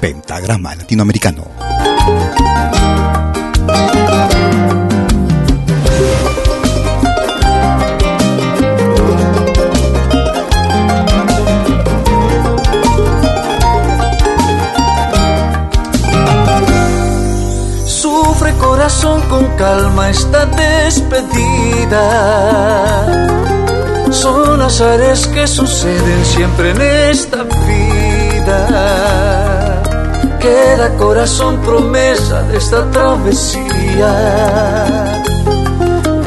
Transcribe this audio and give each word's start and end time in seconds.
Pentagrama 0.00 0.74
Latinoamericano. 0.74 1.44
Sufre 17.86 18.52
corazón 18.54 19.22
con 19.28 19.46
calma 19.56 20.10
esta 20.10 20.46
despedida 20.46 22.00
son 24.12 24.60
azares 24.60 25.26
que 25.28 25.46
suceden 25.46 26.24
siempre 26.24 26.70
en 26.70 26.80
esta 26.80 27.44
vida. 27.44 28.60
Queda 30.40 30.96
corazón 30.96 31.58
promesa 31.58 32.42
de 32.44 32.58
esta 32.58 32.90
travesía. 32.90 34.12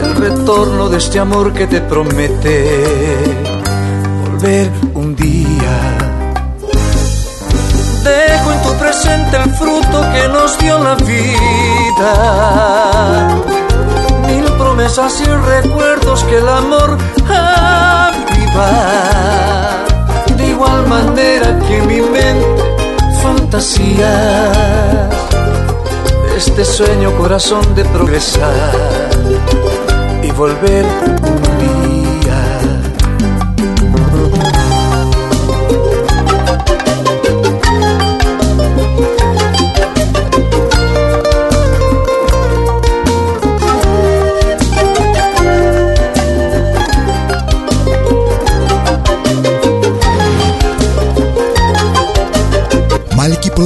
El 0.04 0.16
retorno 0.16 0.90
de 0.90 0.98
este 0.98 1.20
amor 1.20 1.54
que 1.54 1.68
te 1.68 1.82
promete 1.82 2.82
volver 4.24 4.72
un 4.94 5.16
día. 5.16 5.98
Dejo 8.04 8.52
en 8.52 8.62
tu 8.62 8.74
presente 8.80 9.38
el 9.38 9.50
fruto 9.56 10.02
que 10.14 10.28
nos 10.30 10.58
dio 10.60 10.78
la 10.84 10.96
vida 10.96 12.24
promesas 14.64 15.20
y 15.20 15.26
recuerdos 15.26 16.24
que 16.24 16.38
el 16.38 16.48
amor 16.48 16.98
aviva. 17.28 18.70
De 20.38 20.48
igual 20.48 20.88
manera 20.88 21.60
que 21.68 21.82
mi 21.82 22.00
mente 22.00 22.64
fantasía 23.22 24.60
este 26.38 26.64
sueño 26.64 27.12
corazón 27.18 27.76
de 27.76 27.84
progresar 27.86 29.10
y 30.24 30.32
volver 30.32 30.86
un 31.32 31.42
día 31.60 32.03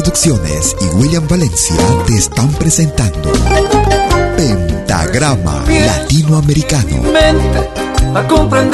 Producciones 0.07 0.73
y 0.79 0.85
William 0.95 1.27
Valencia 1.27 1.75
te 2.05 2.15
están 2.15 2.47
presentando 2.53 3.29
Pentagrama 4.37 5.65
Latinoamericano. 5.67 7.03
A 8.15 8.25
comprender 8.25 8.71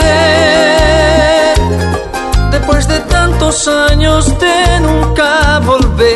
después 2.51 2.87
de 2.87 2.99
tantos 2.99 3.67
años 3.67 4.27
de 4.39 4.79
nunca 4.81 5.59
volver. 5.61 6.11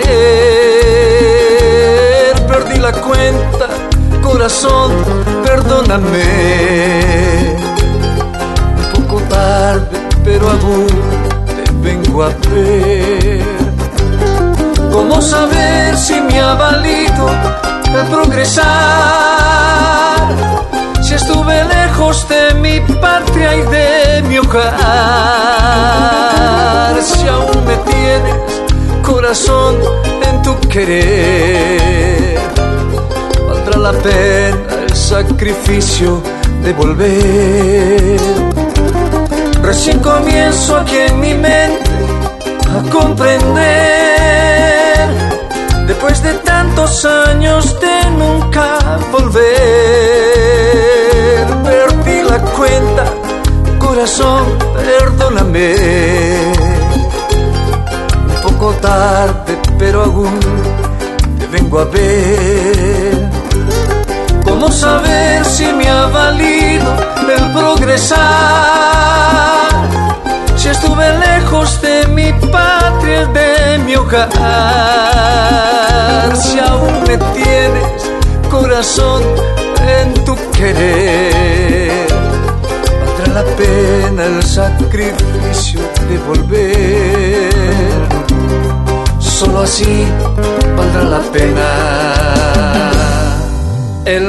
Perdí 2.47 2.77
la 2.77 2.91
cuenta, 2.91 3.69
corazón, 4.21 4.91
perdóname. 5.43 6.25
Un 8.95 9.01
poco 9.01 9.19
tarde, 9.23 9.97
pero 10.23 10.47
aún 10.47 10.85
te 11.47 11.63
vengo 11.81 12.21
a 12.21 12.27
ver 12.51 13.46
¿Cómo 14.97 15.21
saber 15.21 15.95
si 15.95 16.19
me 16.19 16.39
ha 16.39 16.55
valido 16.55 17.29
el 17.93 18.07
progresar? 18.07 18.65
Si 21.03 21.13
estuve 21.13 21.65
lejos 21.65 22.27
de 22.27 22.55
mi 22.55 22.79
patria 22.99 23.55
y 23.57 23.61
de 23.61 24.23
mi 24.27 24.39
hogar. 24.39 24.65
Si 26.99 27.27
aún 27.27 27.63
me 27.67 27.77
tienes 27.91 28.35
corazón 29.03 29.75
en 30.27 30.41
tu 30.41 30.59
querer. 30.67 32.39
Valdrá 33.47 33.77
la 33.77 33.91
pena 33.91 34.57
el 34.81 34.95
sacrificio 34.95 36.23
de 36.63 36.73
volver. 36.73 38.19
Recién 39.61 39.99
comienzo 39.99 40.75
aquí 40.75 40.97
en 40.97 41.19
mi 41.19 41.35
mente 41.35 41.91
a 42.75 42.81
comprender 42.91 44.06
después 45.87 46.21
de 46.21 46.33
tantos 46.35 47.05
años 47.05 47.79
de 47.79 48.09
nunca 48.11 48.99
volver. 49.11 49.47
Perdí 51.63 52.21
la 52.29 52.39
cuenta, 52.57 53.05
corazón, 53.79 54.43
perdóname. 54.75 55.75
Un 58.27 58.41
poco 58.43 58.73
tarde, 58.81 59.57
pero 59.79 60.03
aún 60.03 60.39
te 61.39 61.47
vengo 61.47 61.79
a 61.79 61.85
ver. 61.85 63.29
¿Cómo 64.43 64.71
saber 64.71 65.45
si 65.45 65.65
me 65.73 65.89
ha 65.89 66.07
valido 66.07 66.85
el 67.35 67.51
progresar? 67.51 68.17
Si 70.55 70.69
estuve 70.69 71.17
lejos 71.19 71.79
de 71.81 72.07
mi 72.07 72.33
patria, 72.51 73.25
de 73.27 73.77
mi 73.85 73.95
hogar, 73.95 74.29
corazón 78.77 79.23
en 79.89 80.13
tu 80.23 80.35
querer, 80.51 82.07
valdrá 82.99 83.33
la 83.33 83.43
pena 83.55 84.25
el 84.25 84.43
sacrificio 84.43 85.79
de 86.07 86.17
volver. 86.19 87.49
Solo 89.19 89.61
así 89.61 90.05
valdrá 90.75 91.03
la 91.05 91.21
pena 91.31 91.69
el 94.05 94.27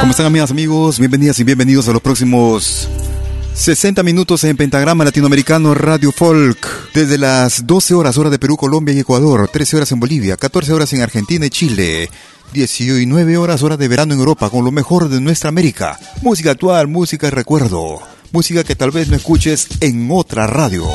¿Cómo 0.00 0.12
están 0.12 0.26
amigas, 0.26 0.52
amigos? 0.52 1.00
Bienvenidas 1.00 1.40
y 1.40 1.44
bienvenidos 1.44 1.88
a 1.88 1.92
los 1.92 2.00
próximos 2.00 2.88
60 3.54 4.04
minutos 4.04 4.44
en 4.44 4.56
Pentagrama 4.56 5.04
Latinoamericano 5.04 5.74
Radio 5.74 6.12
Folk. 6.12 6.67
Desde 6.94 7.18
las 7.18 7.66
12 7.66 7.94
horas 7.94 8.18
hora 8.18 8.30
de 8.30 8.38
Perú, 8.38 8.56
Colombia 8.56 8.94
y 8.94 9.00
Ecuador, 9.00 9.48
13 9.52 9.76
horas 9.76 9.92
en 9.92 10.00
Bolivia, 10.00 10.36
14 10.36 10.72
horas 10.72 10.92
en 10.92 11.02
Argentina 11.02 11.46
y 11.46 11.50
Chile, 11.50 12.10
19 12.52 13.36
horas 13.36 13.62
hora 13.62 13.76
de 13.76 13.88
verano 13.88 14.14
en 14.14 14.20
Europa 14.20 14.50
con 14.50 14.64
lo 14.64 14.72
mejor 14.72 15.08
de 15.08 15.20
nuestra 15.20 15.48
América. 15.48 15.98
Música 16.22 16.52
actual, 16.52 16.88
música 16.88 17.26
de 17.26 17.32
recuerdo, 17.32 18.00
música 18.32 18.64
que 18.64 18.74
tal 18.74 18.90
vez 18.90 19.08
no 19.08 19.16
escuches 19.16 19.68
en 19.80 20.08
otras 20.10 20.48
radios. 20.50 20.88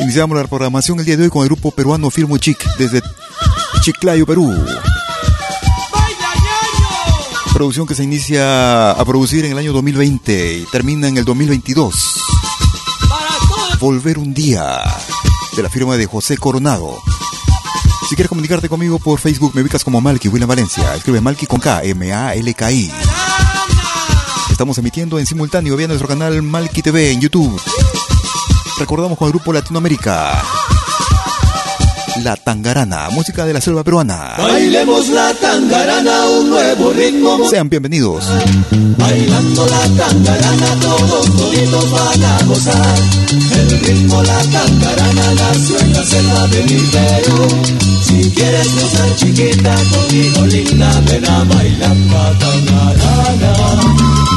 Iniciamos 0.00 0.38
la 0.38 0.46
programación 0.46 1.00
el 1.00 1.04
día 1.04 1.16
de 1.16 1.24
hoy 1.24 1.30
con 1.30 1.42
el 1.42 1.48
grupo 1.48 1.70
peruano 1.72 2.10
Firmo 2.10 2.38
Chic 2.38 2.58
desde 2.78 3.02
Chiclayo, 3.82 4.24
Perú. 4.26 4.54
Producción 7.52 7.86
que 7.86 7.94
se 7.94 8.04
inicia 8.04 8.90
a 8.90 9.04
producir 9.04 9.44
en 9.44 9.52
el 9.52 9.58
año 9.58 9.72
2020 9.72 10.58
y 10.58 10.64
termina 10.66 11.08
en 11.08 11.16
el 11.16 11.24
2022. 11.24 12.20
Volver 13.78 14.18
un 14.18 14.32
día 14.32 14.82
de 15.54 15.62
la 15.62 15.68
firma 15.68 15.96
de 15.96 16.06
José 16.06 16.38
Coronado. 16.38 16.96
Si 18.08 18.14
quieres 18.14 18.28
comunicarte 18.28 18.70
conmigo 18.70 18.98
por 18.98 19.20
Facebook, 19.20 19.52
me 19.54 19.60
ubicas 19.60 19.84
como 19.84 20.00
Malky 20.00 20.28
William 20.28 20.48
Valencia. 20.48 20.94
Escribe 20.94 21.20
Malky 21.20 21.46
con 21.46 21.60
K, 21.60 21.82
M-A-L-K-I. 21.84 22.90
Estamos 24.50 24.78
emitiendo 24.78 25.18
en 25.18 25.26
simultáneo 25.26 25.76
vía 25.76 25.88
nuestro 25.88 26.08
canal 26.08 26.40
Malky 26.42 26.80
TV 26.80 27.12
en 27.12 27.20
YouTube. 27.20 27.60
Recordamos 28.78 29.18
con 29.18 29.26
el 29.26 29.32
grupo 29.32 29.52
Latinoamérica. 29.52 30.42
La 32.22 32.34
Tangarana, 32.36 33.10
música 33.10 33.44
de 33.44 33.52
la 33.52 33.60
selva 33.60 33.84
peruana. 33.84 34.34
Bailemos 34.38 35.08
la 35.08 35.32
tangarana, 35.34 36.26
un 36.26 36.50
nuevo 36.50 36.92
ritmo. 36.92 37.48
Sean 37.48 37.68
bienvenidos. 37.68 38.24
Bailando 38.96 39.66
la 39.66 40.04
tangarana, 40.04 40.66
todos 40.80 41.36
toditos 41.36 41.90
van 41.90 42.24
a 42.24 42.42
gozar. 42.44 42.98
El 43.52 43.80
ritmo, 43.80 44.22
la 44.22 44.38
tangarana, 44.38 45.34
nació 45.34 45.78
en 45.78 45.92
la 45.92 46.04
selva 46.04 46.46
de 46.48 46.62
mi 46.62 46.78
Perú. 46.78 47.48
Si 48.02 48.30
quieres 48.30 48.74
gozar 48.74 49.16
chiquita, 49.16 49.74
conmigo 49.90 50.46
linda, 50.46 51.00
ven 51.06 51.26
a 51.26 51.44
bailar 51.44 51.96
la 51.96 52.38
tangarana. 52.38 53.52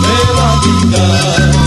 Me 0.02 0.34
va 0.36 0.54
a 0.54 0.62
quitar 0.62 1.59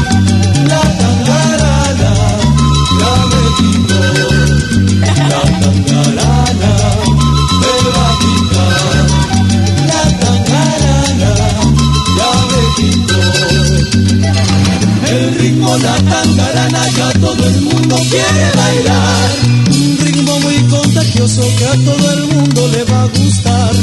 ritmo, 15.62 15.76
la 15.78 15.96
tangarana, 15.96 16.88
ya 16.88 17.12
todo 17.20 17.46
el 17.46 17.60
mundo 17.62 17.96
quiere 18.10 18.50
bailar. 18.56 19.30
Un 19.68 19.98
ritmo 19.98 20.40
muy 20.40 20.56
contagioso 20.68 21.42
que 21.56 21.64
a 21.64 21.72
todo 21.84 22.12
el 22.12 22.26
mundo 22.34 22.68
le 22.68 22.84
va 22.84 23.02
a 23.02 23.06
gustar. 23.06 23.74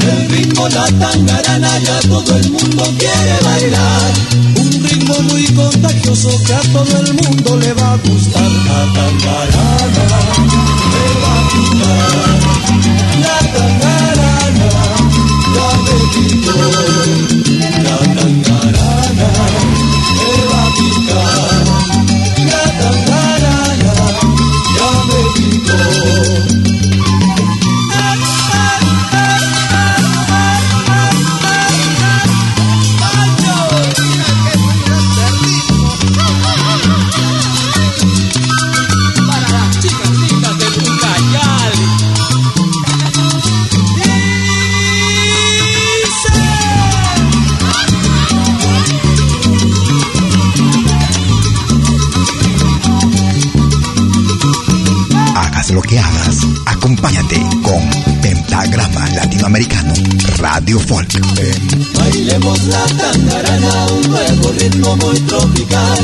El 0.00 0.28
ritmo, 0.30 0.68
la 0.68 0.84
tangarana, 0.86 1.78
ya 1.78 2.00
todo 2.00 2.36
el 2.36 2.50
mundo 2.50 2.84
quiere 2.98 3.40
bailar. 3.44 4.12
Un 4.56 4.84
ritmo 4.84 5.14
muy 5.30 5.44
contagioso 5.54 6.28
que 6.44 6.54
a 6.54 6.60
todo 6.72 7.00
el 7.00 7.14
mundo 7.14 7.56
le 7.56 7.72
va 7.74 7.92
a 7.92 7.96
gustar. 7.96 8.50
La 8.66 8.92
tangarana, 8.92 10.04
me 10.92 11.06
va 11.22 11.32
a 11.32 11.48
quitar. 11.50 12.28
La 13.24 13.38
tangarana, 13.56 14.66
ya 15.54 15.68
me. 15.84 15.96
La 17.82 17.98
tangarana, 18.14 18.51
me 25.62 26.61
que 55.82 55.98
hagas, 55.98 56.38
acompáñate 56.66 57.36
con 57.62 57.82
Pentagrama 58.20 59.08
Latinoamericano 59.10 59.92
Radio 60.38 60.78
Folk. 60.78 61.08
Bailemos 61.94 62.64
la 62.64 62.84
tangarana, 62.86 63.86
un 63.92 64.10
nuevo 64.10 64.52
ritmo 64.58 64.96
muy 64.96 65.18
tropical. 65.20 65.98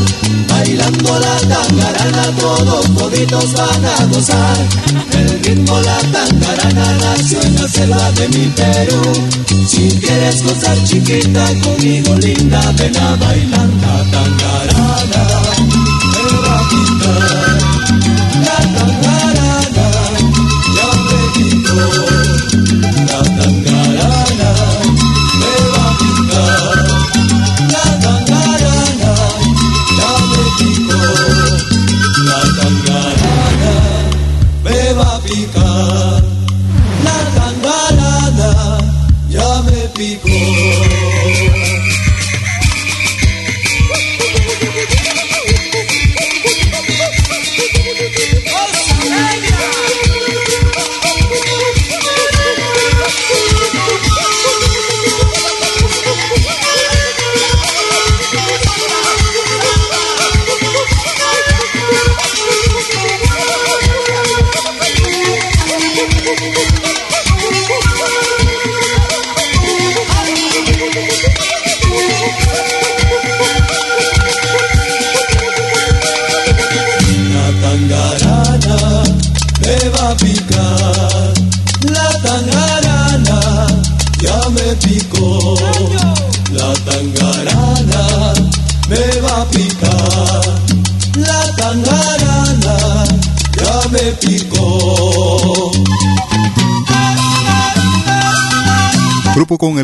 Bailando 0.48 1.19
la 1.19 1.36
tangarana, 1.48 2.22
todos 2.38 2.94
toditos 2.94 3.52
van 3.52 3.84
a 3.84 4.04
gozar. 4.06 4.56
El 5.12 5.44
ritmo, 5.44 5.80
la 5.80 5.98
tangarana, 6.12 6.98
nació 7.00 7.42
en 7.42 7.54
la 7.54 7.69
selva 7.69 8.12
de 8.12 8.28
mi 8.28 8.46
Perú. 8.46 9.02
Si 9.66 9.88
quieres 10.00 10.42
gozar 10.44 10.82
chiquita, 10.84 11.46
conmigo 11.62 12.14
linda, 12.16 12.60
ven 12.78 12.96
a 12.96 13.16
bailar 13.16 13.69
la 13.80 14.04
tangarana. 14.10 15.38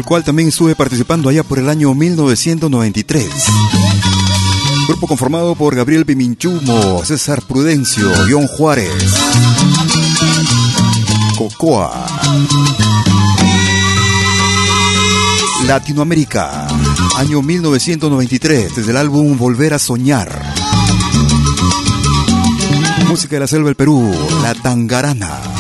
Cual 0.05 0.23
también 0.23 0.49
estuve 0.49 0.75
participando 0.75 1.29
allá 1.29 1.43
por 1.43 1.59
el 1.59 1.69
año 1.69 1.95
1993. 1.95 3.29
Grupo 4.87 5.07
conformado 5.07 5.55
por 5.55 5.75
Gabriel 5.75 6.05
Piminchumo, 6.05 7.03
César 7.05 7.43
Prudencio, 7.49 8.11
John 8.31 8.47
Juárez, 8.47 8.93
Cocoa, 11.39 12.07
Latinoamérica, 15.67 16.69
año 17.17 17.41
1993, 17.41 18.77
desde 18.77 18.91
el 18.91 18.99
álbum 18.99 19.39
Volver 19.39 19.73
a 19.73 19.79
Soñar. 19.79 20.55
Música 23.09 23.37
de 23.37 23.41
la 23.41 23.47
selva 23.47 23.69
del 23.69 23.77
Perú, 23.77 24.13
La 24.43 24.55
Tangarana. 24.55 25.54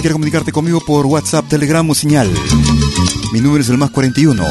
Si 0.00 0.02
quieres 0.02 0.14
comunicarte 0.14 0.50
conmigo 0.50 0.80
por 0.80 1.04
WhatsApp, 1.04 1.46
Telegram 1.46 1.86
o 1.90 1.94
señal, 1.94 2.26
mi 3.34 3.42
número 3.42 3.60
es 3.60 3.68
el 3.68 3.76
más 3.76 3.90
41 3.90 4.42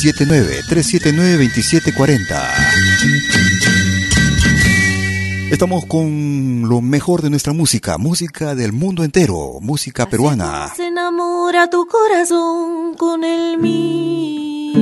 79 0.00 0.62
379 0.68 1.44
2740. 1.44 2.52
Estamos 5.52 5.86
con 5.86 6.68
lo 6.68 6.80
mejor 6.80 7.22
de 7.22 7.30
nuestra 7.30 7.52
música, 7.52 7.96
música 7.96 8.56
del 8.56 8.72
mundo 8.72 9.04
entero, 9.04 9.60
música 9.60 10.08
peruana. 10.08 10.72
Se 10.74 10.88
enamora 10.88 11.70
tu 11.70 11.86
corazón 11.86 12.96
con 12.96 13.22
el 13.22 13.58
mío. 13.58 14.80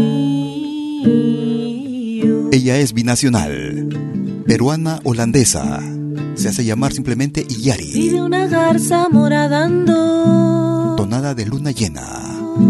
Ella 2.52 2.78
es 2.78 2.94
binacional, 2.94 4.42
peruana 4.46 5.00
holandesa. 5.04 5.99
Se 6.34 6.48
hace 6.48 6.64
llamar 6.64 6.92
simplemente 6.92 7.46
Iyari, 7.48 7.92
Vive 7.92 8.22
una 8.22 8.46
garza 8.46 9.08
moradando. 9.10 10.94
tonada 10.96 11.34
de 11.34 11.44
luna 11.46 11.70
llena. 11.70 12.02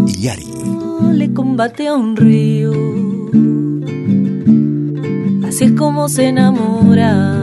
Yari. 0.07 0.45
Le 1.13 1.33
combate 1.33 1.87
a 1.87 1.95
un 1.95 2.15
río. 2.15 2.71
Así 5.47 5.65
es 5.65 5.71
como 5.73 6.09
se 6.09 6.27
enamora. 6.29 7.37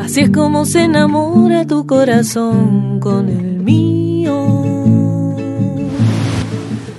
Así 0.00 0.20
es 0.20 0.30
como 0.30 0.64
se 0.66 0.82
enamora 0.84 1.66
tu 1.66 1.86
corazón 1.86 3.00
con 3.00 3.28
el 3.28 3.60
mío. 3.60 4.34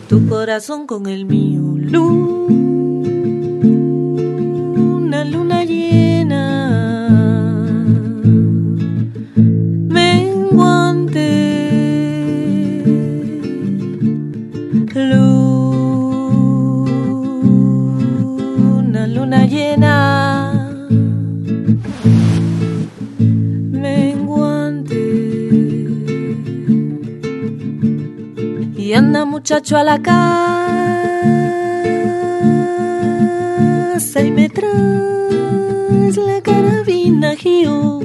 Tu 0.09 0.27
corazón 0.27 0.87
con 0.87 1.05
el 1.07 1.25
mío. 1.25 1.61
Luna, 1.77 2.62
a 29.75 29.83
la 29.83 29.99
casa 30.01 30.61
y 34.21 34.31
me 34.31 34.49
traes 34.49 36.17
la 36.17 36.41
carabina, 36.41 37.35
Gio, 37.35 38.01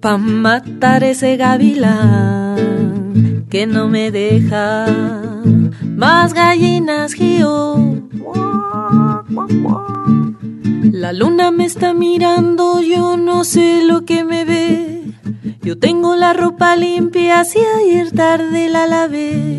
pa' 0.00 0.18
matar 0.18 1.02
ese 1.02 1.36
gavilán 1.36 2.56
que 3.50 3.66
no 3.66 3.88
me 3.88 4.10
deja 4.12 4.86
más 5.82 6.34
gallinas, 6.34 7.14
Gio. 7.14 7.76
La 10.92 11.12
luna 11.12 11.50
me 11.50 11.64
está 11.64 11.94
mirando, 11.94 12.80
yo 12.80 13.16
no 13.16 13.44
sé 13.44 13.82
lo 13.84 14.04
que 14.04 14.24
me 14.24 14.44
ve. 14.44 15.02
Yo 15.62 15.78
tengo 15.78 16.14
la 16.14 16.32
ropa 16.32 16.76
limpia, 16.76 17.44
si 17.44 17.58
ayer 17.58 18.12
tarde 18.12 18.68
la 18.68 18.86
lavé. 18.86 19.55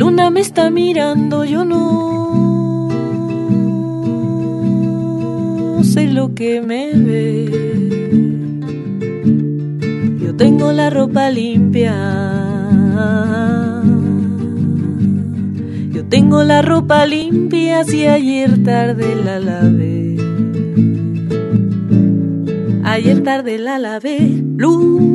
Luna 0.00 0.30
me 0.30 0.40
está 0.40 0.70
mirando, 0.70 1.44
yo 1.44 1.62
no 1.62 1.78
sé 5.84 6.06
lo 6.06 6.34
que 6.34 6.62
me 6.62 6.92
ve. 6.94 7.50
Yo 10.22 10.34
tengo 10.36 10.72
la 10.72 10.88
ropa 10.88 11.28
limpia. 11.28 11.94
Yo 15.92 16.06
tengo 16.06 16.44
la 16.44 16.62
ropa 16.62 17.04
limpia, 17.04 17.84
si 17.84 18.06
ayer 18.06 18.62
tarde 18.64 19.14
la 19.22 19.38
lavé. 19.38 20.16
Ayer 22.84 23.22
tarde 23.22 23.58
la 23.58 23.78
lavé, 23.78 24.42
luna, 24.56 25.09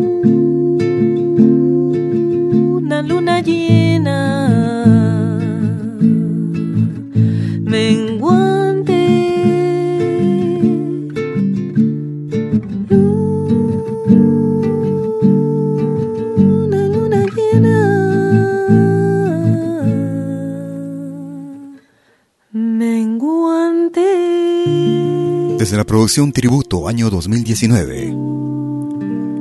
Desde 25.57 25.77
la 25.77 25.83
producción 25.85 26.31
Tributo, 26.31 26.87
año 26.87 27.09
2019. 27.09 28.13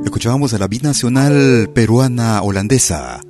Escuchábamos 0.05 0.53
a 0.53 0.57
la 0.57 0.67
binacional 0.67 1.69
peruana 1.73 2.41
holandesa 2.41 3.21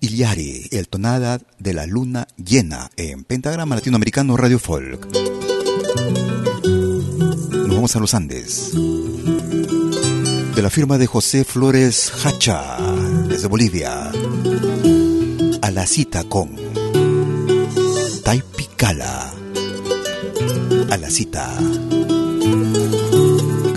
Iliari, 0.00 0.68
el 0.70 0.88
tonada 0.88 1.40
de 1.58 1.74
la 1.74 1.86
luna 1.86 2.28
llena 2.36 2.90
en 2.96 3.24
Pentagrama 3.24 3.74
Latinoamericano 3.74 4.36
Radio 4.36 4.58
Folk. 4.58 5.06
Nos 6.64 7.74
vamos 7.74 7.96
a 7.96 8.00
los 8.00 8.14
Andes. 8.14 8.72
De 10.54 10.62
la 10.62 10.70
firma 10.70 10.98
de 10.98 11.06
José 11.06 11.44
Flores 11.44 12.12
Hacha, 12.24 12.78
desde 13.28 13.48
Bolivia. 13.48 14.10
A 15.62 15.70
la 15.70 15.86
cita 15.86 16.24
con 16.24 16.56
Taipicala. 18.24 19.32
A 20.90 20.96
la 20.96 21.10
cita. 21.10 21.58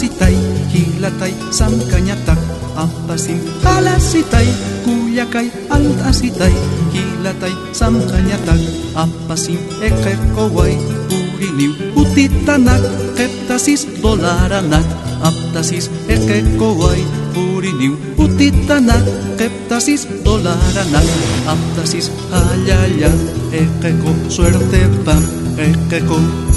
palasitai, 0.00 0.34
hiilatai, 0.72 1.34
sankanjatak, 1.50 2.38
ampasin 2.76 3.40
palasitai, 3.62 4.48
kuljakai, 4.84 5.52
altasitai, 5.68 6.54
hiilatai, 6.92 7.52
sankanjatak, 7.72 8.60
ampasin 8.94 9.58
ekekowai, 9.80 10.72
puuriniu, 11.08 11.72
utittanak, 11.96 12.80
keptasis, 13.16 13.86
dolaranak, 14.02 14.88
aptasis, 15.20 15.90
ekekowai, 16.08 17.04
puuriniu, 17.34 18.00
utittanak, 18.16 19.04
keptasis, 19.36 20.08
dolaranak, 20.24 21.04
aptasis, 21.44 22.08
haljaja, 22.32 23.12
ekeko, 23.52 24.16
suerte, 24.32 24.80
pam, 25.04 25.20
ekeko, 25.60 26.49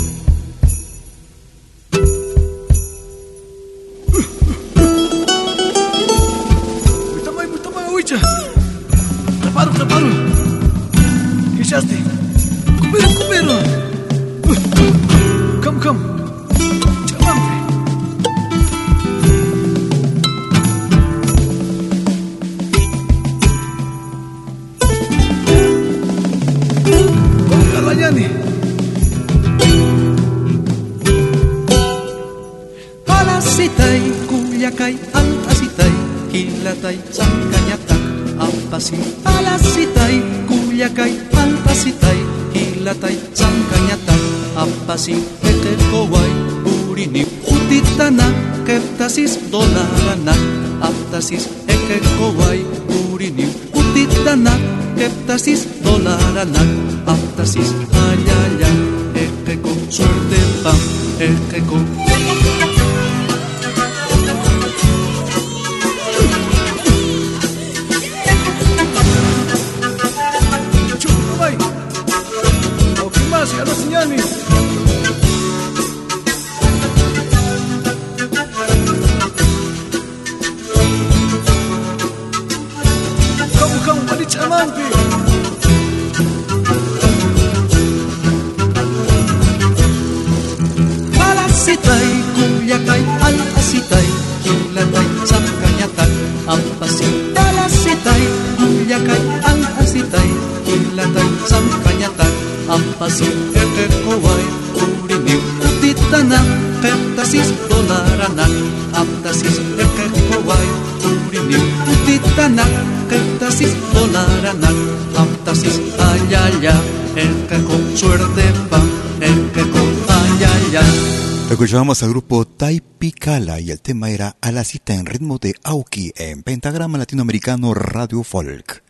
Escuchábamos 121.84 122.04
al 122.04 122.10
grupo 122.12 122.46
Taipicala 122.46 123.60
y 123.60 123.70
el 123.70 123.82
tema 123.82 124.10
era 124.10 124.38
A 124.40 124.54
la 124.54 124.64
cita 124.64 124.94
en 124.94 125.06
ritmo 125.06 125.38
de 125.38 125.54
Auki 125.66 126.14
en 126.16 126.42
Pentagrama 126.42 126.98
Latinoamericano 126.98 127.74
Radio 127.74 128.24
Folk. 128.24 128.82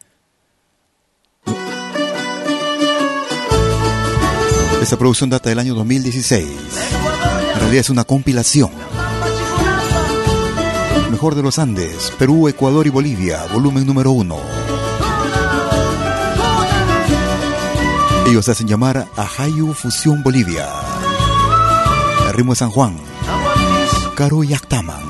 Esta 4.80 4.96
producción 4.96 5.32
data 5.32 5.50
del 5.50 5.58
año 5.58 5.74
2016. 5.74 6.46
En 7.56 7.60
realidad 7.62 7.80
es 7.80 7.90
una 7.90 8.04
compilación. 8.04 8.70
Mejor 11.10 11.34
de 11.34 11.42
los 11.42 11.58
Andes, 11.58 12.14
Perú, 12.20 12.48
Ecuador 12.48 12.86
y 12.86 12.92
Bolivia, 12.92 13.44
volumen 13.52 13.88
número 13.88 14.12
uno. 14.12 14.38
Ellos 18.28 18.48
hacen 18.50 18.68
llamar 18.68 19.08
a 19.18 19.28
Hayu 19.40 19.74
Fusión 19.74 20.22
Bolivia. 20.22 20.93
Ritmo 22.34 22.54
de 22.54 22.56
San 22.56 22.72
Juan. 22.72 22.98
Caro 24.16 24.44
y 24.44 24.56
Actaman. 24.56 25.04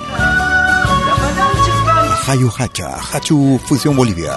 Hayu 2.28 2.52
Hacha, 2.58 2.98
Hachu 2.98 3.60
Fusión 3.66 3.96
Bolivia. 3.96 4.34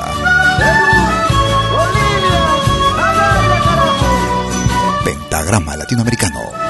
Pentagrama 5.05 5.77
Latinoamericano. 5.77 6.66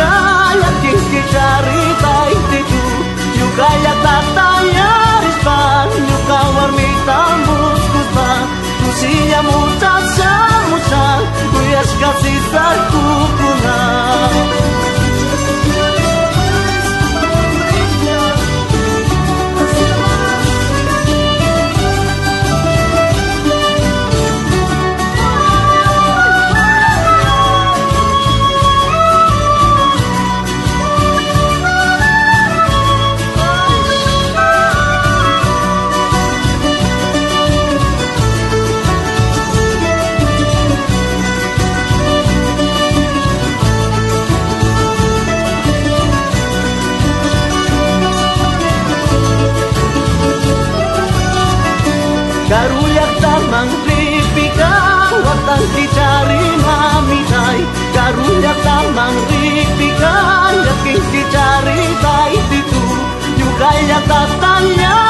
sayang 0.00 0.76
tinggi 0.80 1.20
cerita 1.28 2.14
intiku 2.32 2.84
Juga 3.36 3.68
yang 3.84 4.00
tak 4.00 4.24
tanya 4.32 4.92
rispan 5.24 5.86
Juga 5.92 6.40
warni 6.56 6.90
tambus 7.04 7.82
kutan 7.92 8.42
Usia 8.88 9.40
muda 9.44 9.94
semuda 10.16 11.06
Ku 11.52 11.58
yes 11.68 11.90
kasih 12.00 12.38
terku 12.48 13.09
Semenjak 58.40 58.64
tamang 58.64 59.16
ripikan 59.28 60.54
Yakin 60.64 61.02
dicari 61.12 61.80
baik 62.00 62.44
itu. 62.48 62.84
Juga 63.36 63.68
yang 63.84 64.00
tak 64.08 64.32
tanya 64.40 65.09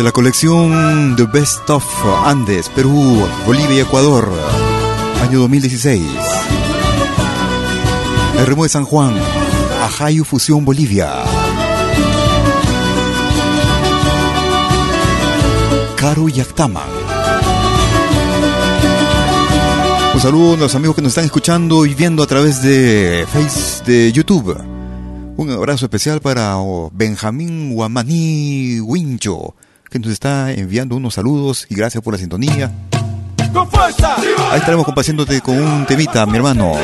Desde 0.00 0.08
la 0.08 0.12
colección 0.12 1.14
The 1.14 1.24
Best 1.24 1.68
of 1.68 1.84
Andes, 2.24 2.70
Perú, 2.70 3.22
Bolivia 3.44 3.76
y 3.76 3.80
Ecuador, 3.80 4.32
año 5.20 5.40
2016. 5.40 6.02
El 8.38 8.46
ritmo 8.46 8.62
de 8.62 8.70
San 8.70 8.86
Juan, 8.86 9.14
Ajayu 9.82 10.24
Fusión 10.24 10.64
Bolivia. 10.64 11.12
Caro 15.96 16.30
Yactama. 16.30 16.84
Un 20.14 20.20
saludo 20.22 20.54
a 20.54 20.56
los 20.56 20.74
amigos 20.74 20.96
que 20.96 21.02
nos 21.02 21.10
están 21.10 21.26
escuchando 21.26 21.84
y 21.84 21.92
viendo 21.92 22.22
a 22.22 22.26
través 22.26 22.62
de 22.62 23.26
Face 23.30 23.84
de 23.84 24.10
YouTube. 24.12 24.56
Un 25.36 25.50
abrazo 25.50 25.84
especial 25.84 26.22
para 26.22 26.56
oh, 26.56 26.90
Benjamín 26.90 27.74
Guamaní 27.74 28.80
Wincho, 28.80 29.54
que 29.90 29.98
nos 29.98 30.12
está 30.12 30.52
enviando 30.52 30.96
unos 30.96 31.14
saludos 31.14 31.66
y 31.68 31.74
gracias 31.74 32.02
por 32.02 32.14
la 32.14 32.18
sintonía. 32.18 32.70
Ahí 34.50 34.58
estaremos 34.58 34.84
complaciéndote 34.84 35.40
con 35.40 35.58
un 35.58 35.84
temita, 35.84 36.24
mi 36.26 36.36
hermano. 36.36 36.74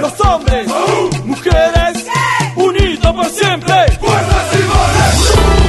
Los 0.00 0.18
hombres, 0.20 0.66
mujeres, 1.24 2.06
unidos 2.56 3.14
por 3.14 3.26
siempre. 3.26 3.74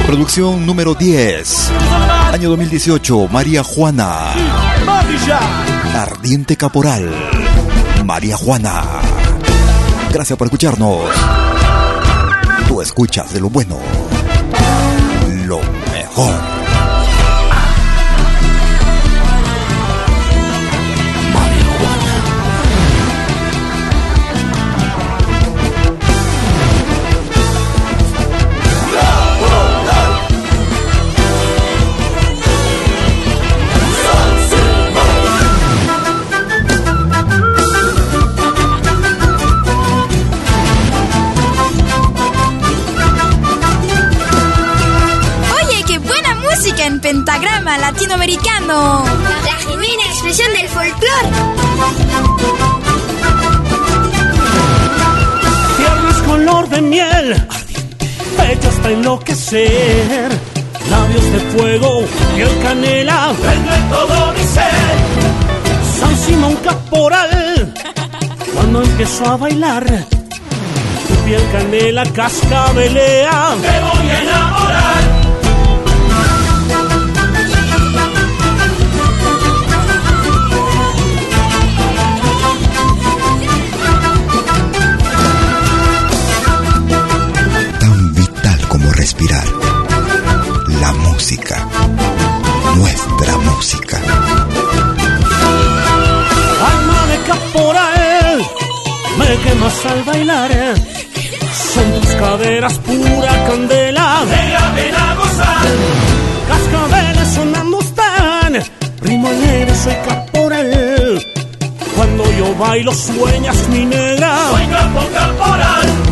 Producción 0.06 0.64
número 0.64 0.94
10. 0.94 1.70
Año 2.32 2.48
2018, 2.48 3.28
María 3.28 3.62
Juana. 3.62 4.32
Ardiente 5.94 6.56
Caporal. 6.56 7.10
María 8.04 8.38
Juana. 8.38 8.84
Gracias 10.10 10.38
por 10.38 10.46
escucharnos. 10.46 11.00
Tú 12.66 12.80
escuchas 12.80 13.32
de 13.34 13.40
lo 13.40 13.50
bueno. 13.50 13.76
Lo 15.46 15.60
mejor. 15.92 16.57
Enloquecer. 59.28 60.30
Labios 60.90 61.32
de 61.32 61.38
fuego, 61.52 62.04
piel 62.34 62.48
canela, 62.62 63.32
vende 63.32 63.76
todo 63.90 64.32
mi 64.32 64.44
ser. 64.44 66.00
San 66.00 66.16
Simón 66.16 66.56
Caporal, 66.56 67.74
cuando 68.54 68.82
empezó 68.82 69.26
a 69.26 69.36
bailar, 69.36 69.84
tu 69.84 71.14
piel 71.26 71.42
canela 71.52 72.04
cascabelea. 72.06 73.56
Me 73.60 73.80
voy 73.80 74.10
a 74.10 74.22
enamorar. 74.22 75.07
Respirar. 88.98 89.44
La 90.80 90.92
música. 90.92 91.56
Nuestra 92.76 93.38
música. 93.38 93.96
Alma 96.72 97.00
de 97.10 97.18
caporal, 97.30 98.38
me 99.18 99.36
quemas 99.44 99.86
al 99.86 100.02
bailar. 100.02 100.50
Son 101.72 102.00
tus 102.00 102.10
caderas 102.22 102.78
pura 102.80 103.32
candela. 103.46 104.24
Ven 104.74 104.94
a 104.94 105.14
gozar. 105.14 105.68
Cascabeles 106.50 107.28
sonando 107.36 107.78
están. 107.80 108.52
Primo 109.00 109.28
alegre 109.28 109.74
soy 109.76 109.96
caporal. 110.08 111.26
Cuando 111.94 112.24
yo 112.32 112.54
bailo 112.56 112.92
sueñas 112.92 113.68
mi 113.68 113.84
negra. 113.84 114.30
Soy 114.50 114.66
capo 114.66 115.02
caporal. 115.14 116.07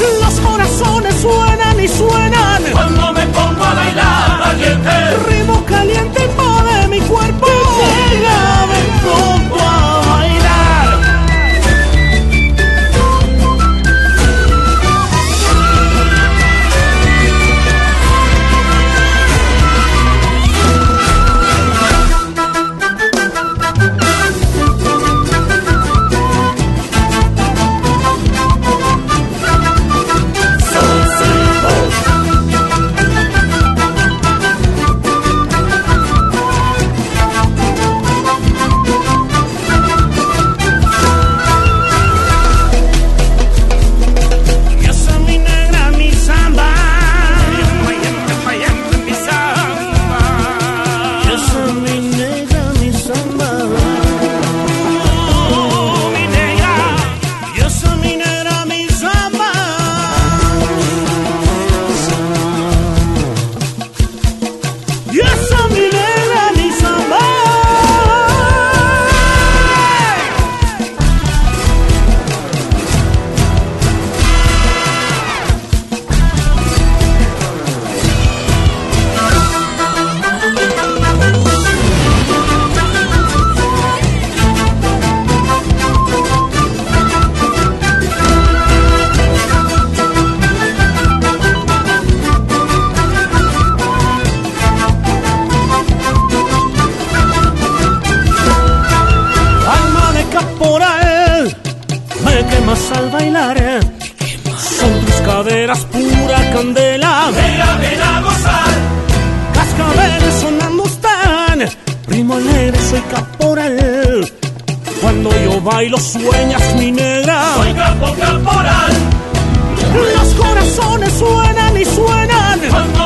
Los 0.00 0.40
corazones 0.40 1.14
suenan 1.20 1.80
y 1.80 1.88
suenan 1.88 2.62
cuando 2.72 3.12
me 3.12 3.26
pongo 3.26 3.64
a 3.64 3.74
bailar 3.74 4.40
caliente. 4.42 4.90
Ritmo 5.28 5.64
caliente 5.66 6.20
de 6.20 6.88
mi 6.88 7.00
cuerpo. 7.00 7.46
Llega, 7.46 8.66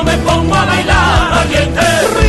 me 0.04 0.16
pongo 0.18 0.54
a 0.54 2.23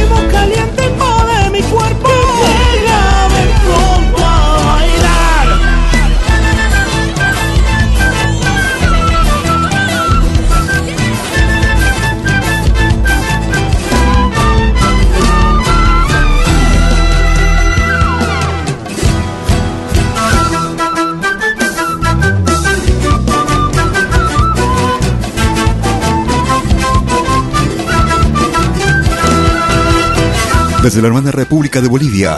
desde 30.85 31.01
la 31.01 31.07
hermana 31.07 31.31
República 31.31 31.81
de 31.81 31.87
Bolivia. 31.87 32.37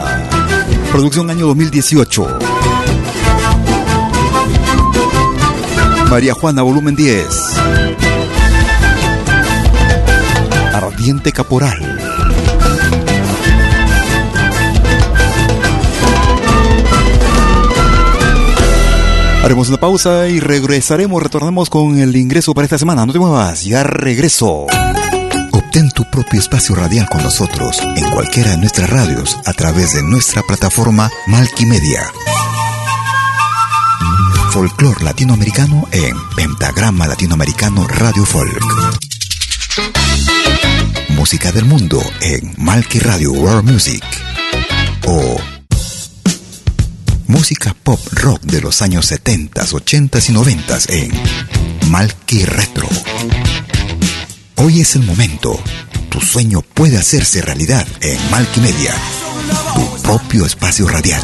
Producción 0.90 1.28
año 1.28 1.48
2018. 1.48 2.38
María 6.08 6.32
Juana, 6.32 6.62
volumen 6.62 6.96
10. 6.96 7.26
Ardiente 10.72 11.30
Caporal. 11.30 11.98
Haremos 19.44 19.68
una 19.68 19.76
pausa 19.76 20.26
y 20.28 20.40
regresaremos, 20.40 21.22
retornamos 21.22 21.68
con 21.68 21.98
el 21.98 22.16
ingreso 22.16 22.54
para 22.54 22.64
esta 22.64 22.78
semana. 22.78 23.04
No 23.04 23.12
te 23.12 23.18
muevas, 23.18 23.66
ya 23.66 23.82
regreso. 23.82 24.66
Obtén 25.78 25.92
tu 25.92 26.10
propio 26.10 26.40
espacio 26.40 26.74
radial 26.74 27.08
con 27.08 27.22
nosotros 27.22 27.78
en 27.94 28.10
cualquiera 28.10 28.50
de 28.50 28.56
nuestras 28.56 28.90
radios 28.90 29.38
a 29.46 29.52
través 29.52 29.94
de 29.94 30.02
nuestra 30.02 30.42
plataforma 30.42 31.08
Malquimedia. 31.28 32.02
Folclor 34.50 35.00
latinoamericano 35.02 35.86
en 35.92 36.16
Pentagrama 36.34 37.06
Latinoamericano 37.06 37.86
Radio 37.86 38.24
Folk. 38.26 38.60
Música 41.10 41.52
del 41.52 41.64
mundo 41.64 42.02
en 42.22 42.54
Malqui 42.56 42.98
Radio 42.98 43.30
World 43.30 43.70
Music. 43.70 44.02
O 45.06 45.36
música 47.28 47.72
pop 47.84 48.00
rock 48.14 48.42
de 48.42 48.62
los 48.62 48.82
años 48.82 49.06
70, 49.06 49.62
80 49.70 50.18
y 50.26 50.32
90 50.32 50.78
en 50.88 51.12
Malky 51.88 52.44
Retro. 52.46 52.88
Hoy 54.60 54.80
es 54.80 54.96
el 54.96 55.04
momento. 55.04 55.56
Tu 56.10 56.20
sueño 56.20 56.62
puede 56.62 56.98
hacerse 56.98 57.40
realidad 57.40 57.86
en 58.00 58.18
Malky 58.28 58.60
Media, 58.60 58.92
tu 59.72 60.02
propio 60.02 60.46
espacio 60.46 60.88
radial. 60.88 61.22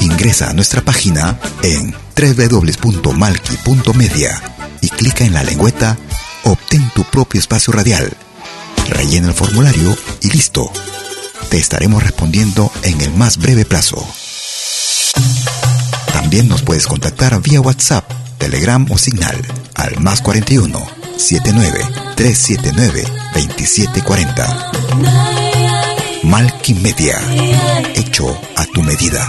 Ingresa 0.00 0.50
a 0.50 0.52
nuestra 0.52 0.82
página 0.82 1.40
en 1.62 1.94
www.malki.media 2.14 4.42
y 4.82 4.90
clica 4.90 5.24
en 5.24 5.32
la 5.32 5.44
lengüeta 5.44 5.96
Obtén 6.42 6.90
tu 6.94 7.04
propio 7.04 7.40
espacio 7.40 7.72
radial. 7.72 8.14
Rellena 8.90 9.28
el 9.28 9.34
formulario 9.34 9.96
y 10.20 10.30
listo 10.30 10.70
te 11.48 11.56
estaremos 11.56 12.02
respondiendo 12.02 12.70
en 12.82 13.00
el 13.00 13.14
más 13.14 13.38
breve 13.38 13.64
plazo. 13.64 14.06
También 16.12 16.48
nos 16.48 16.60
puedes 16.60 16.86
contactar 16.86 17.40
vía 17.40 17.62
WhatsApp, 17.62 18.04
Telegram 18.38 18.86
o 18.90 18.98
Signal 18.98 19.40
al 19.74 20.00
más 20.00 20.20
41 20.20 20.86
79 21.16 21.80
379 22.16 23.04
2740. 23.34 24.70
Malky 26.24 26.74
Media, 26.74 27.18
hecho 27.94 28.26
a 28.56 28.64
tu 28.66 28.82
medida. 28.82 29.28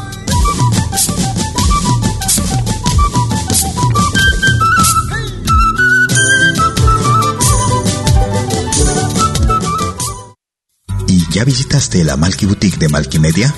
¿Ya 11.31 11.45
visitaste 11.45 12.03
la 12.03 12.17
Malky 12.17 12.45
Boutique 12.45 12.77
de 12.77 12.89
Malky 12.89 13.17
Media? 13.17 13.55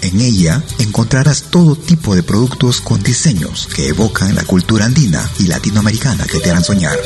En 0.00 0.20
ella 0.20 0.60
encontrarás 0.80 1.44
todo 1.44 1.76
tipo 1.76 2.16
de 2.16 2.24
productos 2.24 2.80
con 2.80 3.00
diseños 3.00 3.68
que 3.72 3.86
evocan 3.86 4.34
la 4.34 4.42
cultura 4.42 4.86
andina 4.86 5.30
y 5.38 5.46
latinoamericana 5.46 6.26
que 6.26 6.40
te 6.40 6.50
harán 6.50 6.64
soñar. 6.64 6.98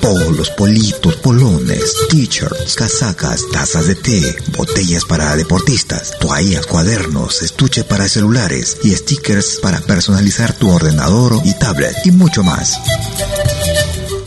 Polos, 0.00 0.48
politos, 0.50 1.16
polones, 1.16 1.94
t-shirts, 2.08 2.76
casacas, 2.76 3.42
tazas 3.52 3.86
de 3.86 3.94
té, 3.94 4.36
botellas 4.56 5.04
para 5.04 5.36
deportistas, 5.36 6.18
toallas, 6.18 6.64
cuadernos, 6.66 7.42
estuche 7.42 7.84
para 7.84 8.08
celulares 8.08 8.78
y 8.84 8.94
stickers 8.94 9.58
para 9.62 9.80
personalizar 9.80 10.54
tu 10.54 10.70
ordenador 10.70 11.42
y 11.44 11.52
tablet 11.58 11.94
y 12.06 12.10
mucho 12.10 12.42
más. 12.42 12.78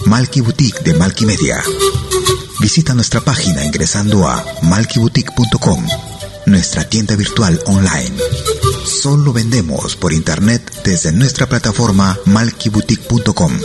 Malky 0.06 0.42
Boutique 0.42 0.84
de 0.84 0.94
Malky 0.94 1.26
Media 1.26 1.64
Visita 2.68 2.94
nuestra 2.94 3.22
página 3.22 3.64
ingresando 3.64 4.28
a 4.28 4.44
malkiboutique.com, 4.64 5.88
nuestra 6.48 6.84
tienda 6.84 7.16
virtual 7.16 7.58
online. 7.66 8.14
Solo 8.86 9.32
vendemos 9.32 9.96
por 9.96 10.12
internet 10.12 10.82
desde 10.84 11.14
nuestra 11.14 11.48
plataforma 11.48 12.20
malkiboutique.com. 12.26 13.58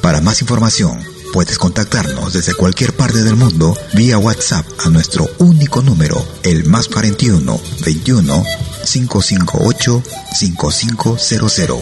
Para 0.00 0.22
más 0.22 0.40
información, 0.40 1.04
puedes 1.34 1.58
contactarnos 1.58 2.32
desde 2.32 2.54
cualquier 2.54 2.96
parte 2.96 3.22
del 3.22 3.36
mundo 3.36 3.76
vía 3.92 4.16
WhatsApp 4.16 4.66
a 4.86 4.88
nuestro 4.88 5.28
único 5.36 5.82
número, 5.82 6.26
el 6.42 6.64
más 6.64 6.88
41 6.88 7.60
21 7.84 8.44
558 8.90 10.02
5500. 10.34 11.78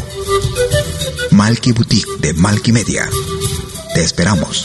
Malky 1.30 1.70
Boutique 1.70 2.18
de 2.18 2.34
Malky 2.34 2.72
Media. 2.72 3.08
Te 3.94 4.02
esperamos. 4.02 4.64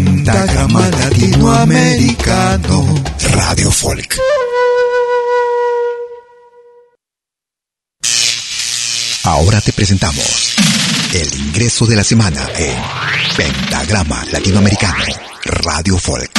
Pentagrama 0.23 0.87
Latinoamericano 0.87 3.03
Radio 3.31 3.71
Folk. 3.71 4.19
Ahora 9.23 9.59
te 9.61 9.73
presentamos 9.73 10.53
el 11.15 11.33
ingreso 11.39 11.87
de 11.87 11.95
la 11.95 12.03
semana 12.03 12.47
en 12.55 12.77
Pentagrama 13.35 14.23
Latinoamericano 14.31 15.05
Radio 15.43 15.97
Folk. 15.97 16.29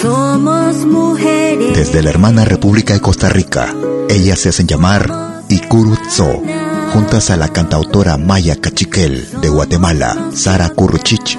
Somos 0.00 0.76
mujeres. 0.86 1.76
Desde 1.76 2.02
la 2.02 2.08
hermana 2.08 2.46
República 2.46 2.94
de 2.94 3.00
Costa 3.00 3.28
Rica, 3.28 3.74
ellas 4.08 4.38
se 4.38 4.48
hacen 4.48 4.66
llamar 4.66 5.42
Ikurutso, 5.50 6.40
juntas 6.92 7.30
a 7.30 7.36
la 7.38 7.48
cantautora 7.48 8.18
Maya 8.18 8.56
Cachiquel 8.56 9.26
de 9.40 9.48
Guatemala, 9.48 10.30
Sara 10.34 10.68
Kuruchich, 10.68 11.38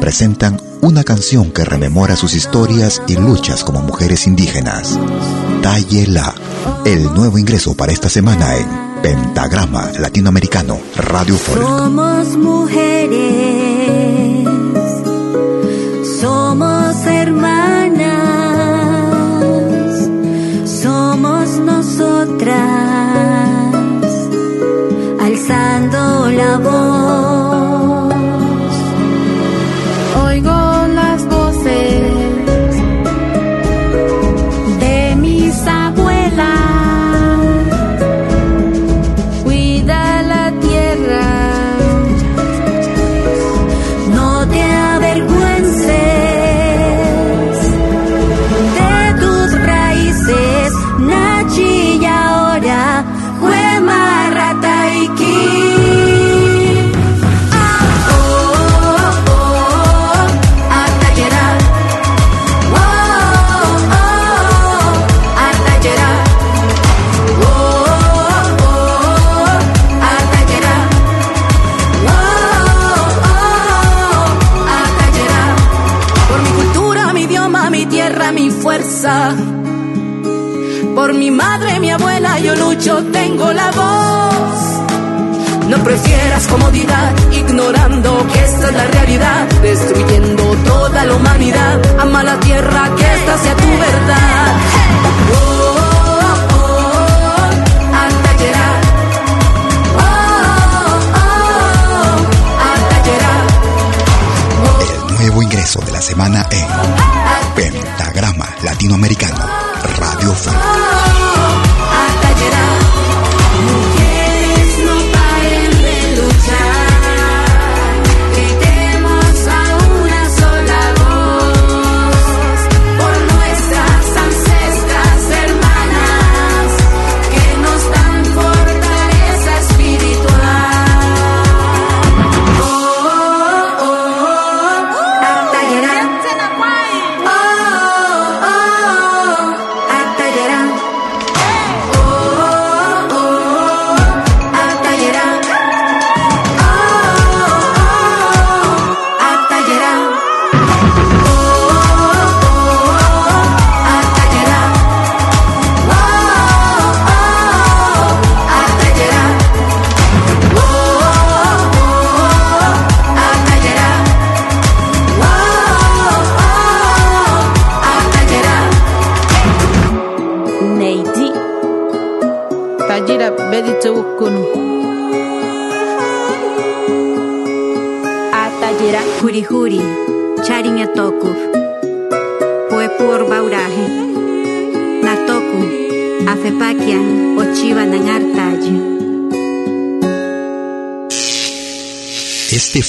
presentan 0.00 0.60
una 0.82 1.02
canción 1.02 1.50
que 1.50 1.64
rememora 1.64 2.14
sus 2.14 2.34
historias 2.34 3.02
y 3.08 3.16
luchas 3.16 3.64
como 3.64 3.80
mujeres 3.80 4.28
indígenas. 4.28 4.96
Tayela, 5.62 6.32
el 6.84 7.12
nuevo 7.12 7.38
ingreso 7.38 7.74
para 7.74 7.90
esta 7.90 8.08
semana 8.08 8.54
en 8.54 8.68
Pentagrama 9.02 9.90
Latinoamericano 9.98 10.78
Radio 10.96 11.36
Folk. 11.36 11.60
Somos 11.60 12.36
mujeres. 12.36 13.18
Somos 16.20 16.96
hermanas. 17.06 18.08
Somos 20.82 21.48
nosotras. 21.58 22.73
Alzando 26.44 26.70
la 26.70 27.33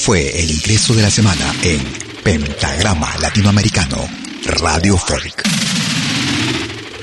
fue 0.06 0.40
el 0.40 0.52
ingreso 0.52 0.94
de 0.94 1.02
la 1.02 1.10
semana 1.10 1.52
en 1.64 1.80
Pentagrama 2.22 3.08
Latinoamericano 3.20 3.96
Radio 4.44 4.96
Folk. 4.96 5.42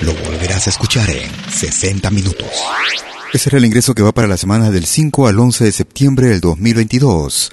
Lo 0.00 0.14
volverás 0.14 0.66
a 0.66 0.70
escuchar 0.70 1.10
en 1.10 1.30
60 1.52 2.10
minutos. 2.10 2.48
Ese 3.30 3.50
era 3.50 3.58
el 3.58 3.66
ingreso 3.66 3.94
que 3.94 4.02
va 4.02 4.12
para 4.12 4.26
la 4.26 4.38
semana 4.38 4.70
del 4.70 4.86
5 4.86 5.28
al 5.28 5.38
11 5.38 5.64
de 5.64 5.72
septiembre 5.72 6.28
del 6.28 6.40
2022. 6.40 7.52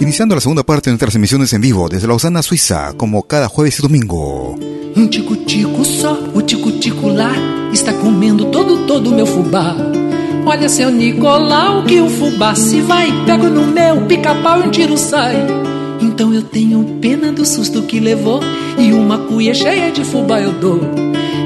Iniciando 0.00 0.34
la 0.34 0.40
segunda 0.40 0.62
parte 0.62 0.88
de 0.88 0.92
nuestras 0.92 1.14
emisiones 1.16 1.52
en 1.52 1.60
vivo 1.60 1.90
desde 1.90 2.08
Lausana, 2.08 2.42
Suiza, 2.42 2.94
como 2.94 3.24
cada 3.24 3.48
jueves 3.48 3.78
y 3.78 3.82
domingo. 3.82 4.54
Um 4.96 5.06
tico-tico 5.08 5.84
só, 5.84 6.18
o 6.34 6.42
tico-tico 6.42 7.10
lá, 7.10 7.30
está 7.74 7.92
comendo 7.92 8.46
todo, 8.46 8.86
todo 8.86 9.10
meu 9.10 9.26
fubá. 9.26 9.95
Olha, 10.48 10.68
seu 10.68 10.92
Nicolau, 10.92 11.82
que 11.82 12.00
o 12.00 12.08
fubá 12.08 12.54
se 12.54 12.80
vai, 12.80 13.12
pego 13.26 13.48
no 13.48 13.66
meu 13.66 14.02
pica-pau 14.02 14.60
e 14.62 14.68
um 14.68 14.70
tiro 14.70 14.96
sai. 14.96 15.34
Então 16.00 16.32
eu 16.32 16.40
tenho 16.40 16.84
pena 17.00 17.32
do 17.32 17.44
susto 17.44 17.82
que 17.82 17.98
levou, 17.98 18.40
e 18.78 18.92
uma 18.92 19.18
cuia 19.18 19.52
cheia 19.52 19.90
de 19.90 20.04
fubá 20.04 20.40
eu 20.40 20.52
dou. 20.52 20.80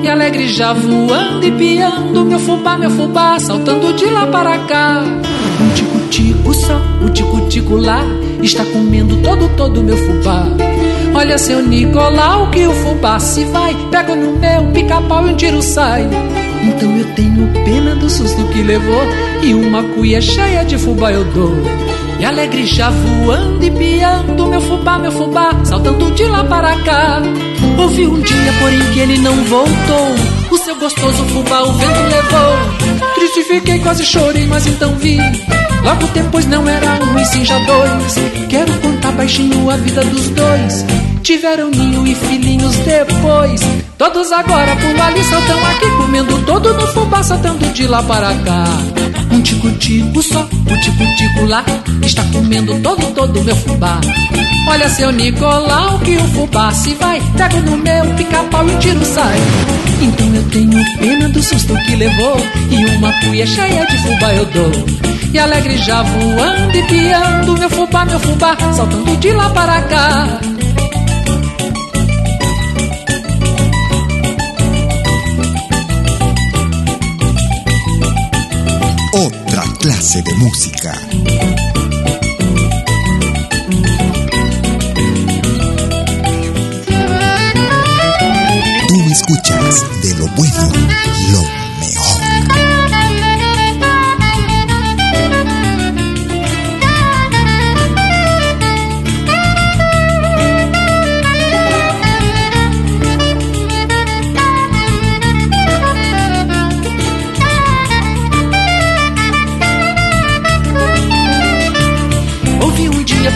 E 0.03 0.07
alegre 0.07 0.47
já 0.49 0.75
voando 0.75 1.47
e 1.47 1.51
piando, 1.51 2.27
meu 2.27 2.39
fubá, 2.39 2.77
meu 2.77 2.91
fubá, 2.91 3.39
saltando 3.41 3.91
de 3.95 4.05
lá 4.05 4.27
para 4.27 4.59
cá. 4.67 5.03
Um 5.03 5.75
tico-tico 5.75 6.53
só, 6.53 6.79
o 7.03 7.09
tico-tico 7.09 7.77
lá, 7.77 8.05
está 8.43 8.67
comendo 8.67 9.17
todo, 9.23 9.49
todo 9.57 9.83
meu 9.83 9.97
fubá. 9.97 10.45
Olha, 11.15 11.39
seu 11.39 11.63
Nicolau, 11.63 12.51
que 12.51 12.67
o 12.67 12.73
fubá 12.75 13.19
se 13.19 13.45
vai, 13.45 13.75
pego 13.91 14.15
no 14.15 14.39
meu 14.39 14.67
pica-pau 14.73 15.27
e 15.27 15.33
um 15.33 15.37
tiro 15.37 15.63
sai. 15.63 16.07
Então 16.63 16.97
eu 16.97 17.05
tenho 17.15 17.51
pena 17.65 17.95
do 17.95 18.09
susto 18.09 18.45
que 18.49 18.63
levou, 18.63 19.03
e 19.43 19.55
uma 19.55 19.83
cuia 19.83 20.21
cheia 20.21 20.65
de 20.65 20.77
fubá 20.79 21.13
eu 21.13 21.25
dou. 21.33 21.55
E 22.19 22.25
alegre 22.25 22.67
já 22.67 22.91
voando 22.91 23.65
e 23.65 23.71
piando, 23.71 24.47
meu 24.47 24.61
fubá, 24.61 24.99
meu 24.99 25.11
fubá, 25.11 25.59
saltando 25.65 26.11
de 26.11 26.25
lá 26.25 26.45
para 26.45 26.77
cá. 26.81 27.23
Houve 27.79 28.07
um 28.07 28.21
dia, 28.21 28.53
porém, 28.61 28.93
que 28.93 29.01
ele 29.01 29.19
não 29.19 29.35
voltou. 29.45 30.15
O 30.51 30.59
seu 30.59 30.77
gostoso 30.77 31.25
fubá 31.27 31.63
o 31.63 31.73
vento 31.73 32.01
levou. 32.11 33.15
Triste 33.15 33.45
fiquei, 33.45 33.79
quase 33.79 34.05
chorei, 34.05 34.47
mas 34.47 34.67
então 34.67 34.95
vi. 34.97 35.19
Logo 35.83 36.07
depois 36.09 36.47
não 36.47 36.69
era 36.69 37.03
um 37.05 37.19
e 37.19 37.25
sim 37.25 37.45
já 37.45 37.59
dois. 37.61 38.15
Quero 38.51 38.73
contar 38.81 39.13
baixinho 39.13 39.71
a 39.71 39.77
vida 39.77 40.05
dos 40.05 40.29
dois. 40.29 40.85
Tiveram 41.23 41.71
ninho 41.71 42.07
e 42.07 42.15
filhinhos 42.15 42.77
depois. 42.77 43.61
Todos 43.97 44.33
agora 44.33 44.75
por 44.77 45.01
ali 45.01 45.23
saltam 45.25 45.67
aqui, 45.67 45.91
comendo 45.97 46.39
todo 46.45 46.75
no 46.75 46.87
fubá, 46.89 47.23
saltando 47.23 47.67
de 47.73 47.87
lá 47.87 48.03
para 48.03 48.35
cá. 48.37 48.65
Um 49.31 49.41
tico-tico 49.43 50.23
só, 50.23 50.43
o 50.43 50.81
tico-tico 50.81 51.45
lá, 51.47 51.65
está 52.03 52.25
comendo 52.33 52.79
todo, 52.81 53.15
todo 53.15 53.45
meu 53.45 53.55
fubá. 53.57 54.01
Olha, 54.69 54.89
seu 54.89 55.13
Nicolau, 55.13 55.99
que 56.01 56.17
o 56.17 56.25
fubá 56.29 56.73
se 56.73 56.95
vai, 56.95 57.23
pego 57.37 57.61
no 57.61 57.77
meu 57.77 58.05
pica-pau 58.17 58.69
e 58.69 58.77
tiro 58.79 59.05
sai. 59.05 59.39
Então 60.01 60.35
eu 60.35 60.43
tenho 60.51 60.99
pena 60.99 61.29
do 61.29 61.43
susto 61.43 61.75
que 61.85 61.97
levou, 61.97 62.37
e 62.71 62.97
uma 62.97 63.13
cuia 63.21 63.47
cheia 63.47 63.87
de 63.87 63.99
fubá 63.99 64.33
eu 64.33 64.47
dou. 64.47 64.73
E 65.33 65.39
alegre 65.39 65.77
já 65.77 66.03
voando 66.03 66.77
e 66.77 66.83
piando, 66.85 67.59
meu 67.59 67.71
fubá, 67.71 68.05
meu 68.05 68.19
fubá, 68.19 68.57
saltando 68.73 69.17
de 69.19 69.31
lá 69.33 69.51
para 69.51 69.81
cá. 69.83 70.41
Clase 79.81 80.23
de 80.23 80.35
música. 80.35 80.93
Tú 88.89 88.95
escuchas 89.11 90.03
de 90.03 90.15
lo 90.17 90.27
bueno, 90.37 90.73
lo 91.31 91.60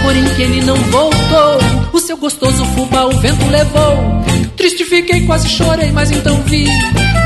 porém, 0.03 0.25
que 0.35 0.43
ele 0.43 0.65
não 0.65 0.77
voltou. 0.77 1.59
O 1.93 1.99
seu 2.01 2.17
gostoso 2.17 2.65
fubá 2.67 3.05
o 3.05 3.13
vento 3.19 3.47
levou. 3.49 4.25
Triste 4.57 4.85
fiquei, 4.85 5.27
quase 5.27 5.49
chorei, 5.49 5.91
mas 5.93 6.11
então 6.11 6.41
vi. 6.43 6.67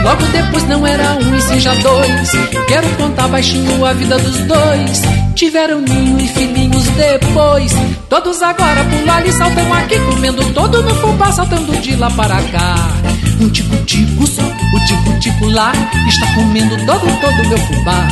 Logo 0.03 0.25
depois 0.27 0.66
não 0.69 0.87
era 0.87 1.14
um 1.14 1.37
e 1.37 1.41
sim 1.41 1.61
já 1.61 1.75
dois. 1.75 2.31
Quero 2.66 2.89
contar 2.97 3.29
baixinho 3.29 3.85
a 3.85 3.93
vida 3.93 4.19
dos 4.19 4.39
dois. 4.39 5.03
Tiveram 5.35 5.81
ninho 5.81 6.19
e 6.21 6.29
filhinhos 6.29 6.85
depois. 6.91 7.73
Todos 8.09 8.43
agora 8.43 8.85
pular 8.85 9.27
e 9.27 9.33
saltam 9.33 9.73
aqui, 9.75 9.99
comendo 10.01 10.45
todo 10.53 10.83
no 10.83 10.95
fubá, 10.97 11.31
saltando 11.31 11.77
de 11.81 11.97
lá 11.97 12.11
para 12.11 12.43
cá. 12.43 12.75
Um 13.41 13.49
tico-tico 13.51 14.27
só, 14.27 14.43
o 14.75 14.81
tico-tico 14.87 15.47
lá, 15.49 15.73
está 16.09 16.27
comendo 16.35 16.77
todo, 16.87 17.07
todo 17.21 17.49
meu 17.49 17.59
fubá. 17.59 18.09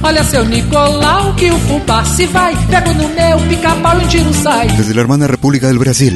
Olha, 0.00 0.22
seu 0.22 0.44
Nicolau, 0.44 1.34
que 1.34 1.50
o 1.50 1.58
fubá 1.58 2.04
se 2.04 2.26
vai, 2.26 2.54
pego 2.70 2.94
no 2.94 3.08
meu 3.08 3.38
pica-pau 3.48 4.00
e 4.00 4.04
um 4.04 4.08
tiro 4.08 4.32
sai. 4.32 4.68
Desde 4.68 4.94
la 4.94 5.00
hermana 5.02 5.26
República 5.26 5.66
del 5.66 5.78
Brasil. 5.78 6.12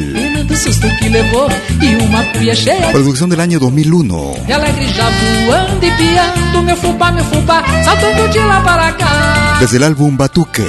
Do 0.46 0.56
susto 0.56 0.86
que 0.98 1.08
levou 1.08 1.48
e 1.80 1.96
uma 1.96 2.22
cuia 2.32 2.54
cheia 2.54 2.92
Producción 2.92 3.28
del 3.30 3.40
año 3.40 3.58
2001. 3.58 4.44
e 4.48 4.52
alegre 4.52 4.86
já 4.88 5.08
voando 5.10 5.84
e 5.84 5.90
piando, 5.90 6.62
meu 6.62 6.76
fubá, 6.76 7.10
meu 7.10 7.24
fubá, 7.24 7.64
saltando 7.84 8.28
de 8.28 8.38
lá 8.38 8.60
para 8.62 8.92
cá. 8.92 9.56
Desde 9.58 9.76
el 9.78 9.84
álbum 9.84 10.16
Batuque. 10.16 10.66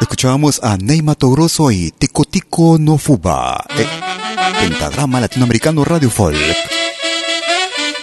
Escuchábamos 0.00 0.60
a 0.62 0.76
Ney 0.76 1.02
Grosso 1.02 1.70
y 1.70 1.92
Tico 1.98 2.24
Tico 2.24 2.78
no 2.78 2.96
Fuba. 2.96 3.64
eh, 3.76 3.86
Pentagrama 4.60 5.20
Latinoamericano 5.20 5.84
Radio 5.84 6.10
Folk. 6.10 6.75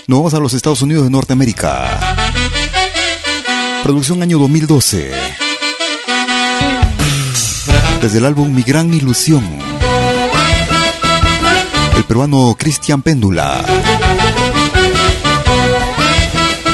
Nos 0.06 0.20
vamos 0.20 0.34
a 0.34 0.39
los 0.39 0.54
Estados 0.54 0.82
Unidos 0.82 1.06
de 1.06 1.10
Norteamérica. 1.10 2.16
Producción 3.84 4.22
año 4.22 4.38
2012. 4.38 5.12
Desde 8.01 8.18
el 8.18 8.26
álbum 8.26 8.54
Mi 8.54 8.64
Gran 8.64 8.93
Ilusión. 8.93 9.47
El 11.95 12.04
peruano 12.04 12.54
Cristian 12.60 13.01
Péndula. 13.01 13.64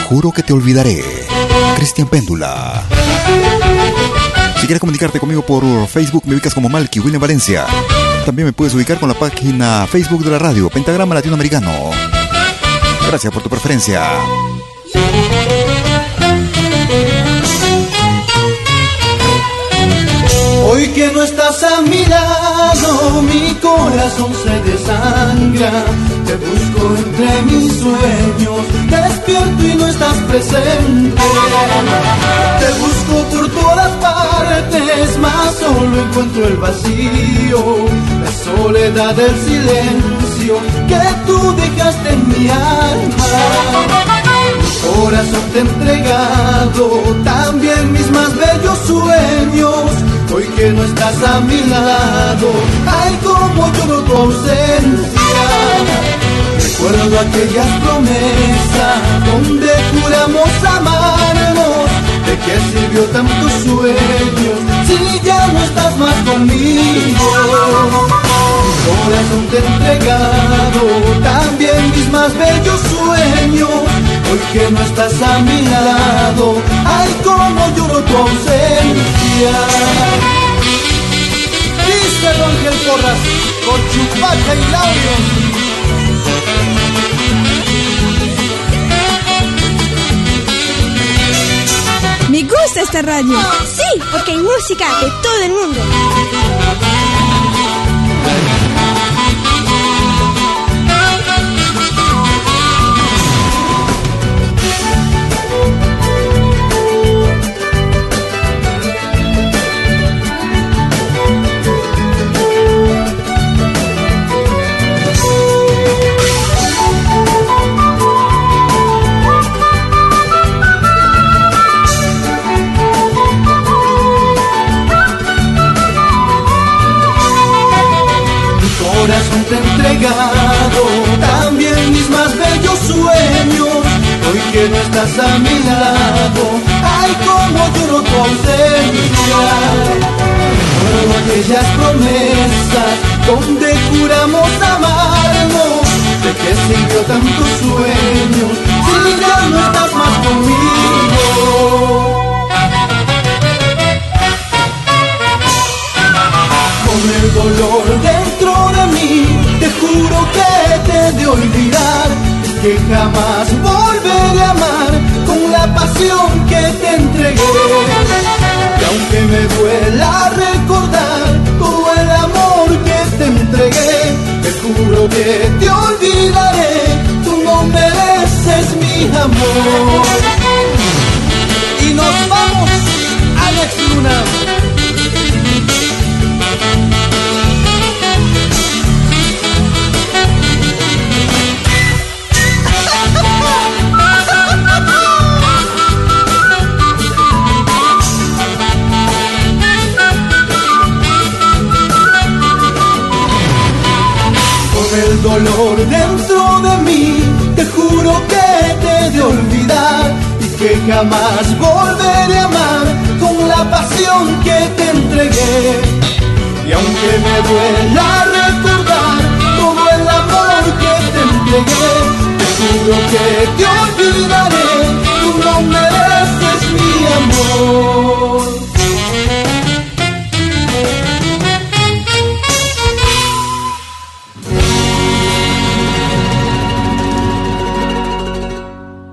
Juro 0.06 0.32
que 0.32 0.42
te 0.42 0.54
olvidaré. 0.54 1.04
Cristian 1.76 2.08
Péndula. 2.08 2.84
Si 4.56 4.66
quieres 4.66 4.80
comunicarte 4.80 5.20
conmigo 5.20 5.46
por 5.46 5.64
Facebook, 5.88 6.24
me 6.26 6.34
ubicas 6.34 6.56
como 6.56 6.68
Malky 6.68 7.00
William 7.00 7.22
Valencia. 7.22 7.68
También 8.26 8.48
me 8.48 8.54
puedes 8.54 8.74
ubicar 8.74 9.00
con 9.00 9.08
la 9.08 9.18
página 9.18 9.86
Facebook 9.88 10.24
de 10.24 10.32
la 10.32 10.40
radio, 10.40 10.68
Pentagrama 10.72 11.14
Latinoamericano. 11.14 12.19
Gracias 13.10 13.34
por 13.34 13.42
tu 13.42 13.50
preferencia. 13.50 14.04
Hoy 20.68 20.88
que 20.90 21.12
no 21.12 21.24
estás 21.24 21.64
a 21.64 21.82
mi 21.82 22.06
lado, 22.06 23.24
mi 23.24 23.56
corazón 23.56 24.32
se 24.44 24.62
desangra. 24.70 25.86
Te 26.28 26.36
busco 26.36 26.96
entre 26.98 27.42
mis 27.50 27.80
sueños, 27.80 28.62
despierto 28.92 29.68
y 29.68 29.74
no 29.74 29.88
estás 29.88 30.18
presente. 30.30 31.22
Te 32.60 32.72
busco 32.78 33.24
por 33.32 33.50
todas 33.50 33.92
partes, 33.96 35.18
mas 35.18 35.56
solo 35.56 36.00
encuentro 36.00 36.46
el 36.46 36.58
vacío, 36.58 37.88
la 38.24 38.32
soledad 38.32 39.16
del 39.16 39.36
silencio 39.40 40.29
que 40.88 41.02
tú 41.26 41.56
dejaste 41.56 42.14
en 42.14 42.30
mi 42.30 42.50
alma 42.50 43.90
corazón 45.00 45.44
te 45.52 45.60
he 45.60 45.62
entregado, 45.62 46.84
también 47.24 47.92
mis 47.92 48.10
más 48.12 48.36
bellos 48.36 48.78
sueños. 48.86 49.92
Hoy 50.34 50.44
que 50.56 50.72
no 50.72 50.84
estás 50.84 51.24
a 51.24 51.40
mi 51.42 51.62
lado, 51.66 52.48
ay 52.86 53.20
como 53.24 53.72
lloro 53.74 54.02
tu 54.04 54.14
ausencia. 54.16 55.22
Recuerdo 56.64 57.20
aquellas 57.20 57.68
promesas 57.84 58.98
donde 59.26 59.72
juramos 59.92 60.52
amarnos. 60.78 61.90
¿De 62.28 62.34
qué 62.46 62.56
sirvió 62.72 63.04
tantos 63.06 63.54
sueños 63.66 64.60
si 64.88 64.98
ya 65.26 65.42
no 65.48 65.60
estás 65.64 65.94
más 65.98 66.18
conmigo? 66.30 68.29
Corazón 68.86 69.44
te 69.52 69.58
he 69.58 69.66
entregado, 69.66 70.82
también 71.24 71.92
mis 71.92 72.10
más 72.12 72.32
bellos 72.38 72.80
sueños. 72.82 73.70
Hoy 74.32 74.40
que 74.54 74.72
no 74.72 74.82
estás 74.82 75.22
a 75.22 75.40
mi 75.40 75.62
lado, 75.64 76.62
ay 76.86 77.16
como 77.24 77.76
lloro 77.76 78.02
tu 78.04 78.18
ausencia. 78.18 79.54
Dice 81.88 82.30
Don 82.38 82.52
Ángel 82.52 82.74
Porras, 82.86 83.20
con 83.66 83.80
chupaca 83.92 84.56
y 84.56 84.72
labios. 84.72 85.50
Me 92.30 92.44
gusta 92.44 92.82
esta 92.82 93.02
radio. 93.02 93.38
Sí, 93.66 94.02
porque 94.12 94.32
hay 94.32 94.38
música 94.38 94.86
de 95.02 95.12
todo 95.24 95.44
el 95.44 95.52
mundo. 95.52 96.89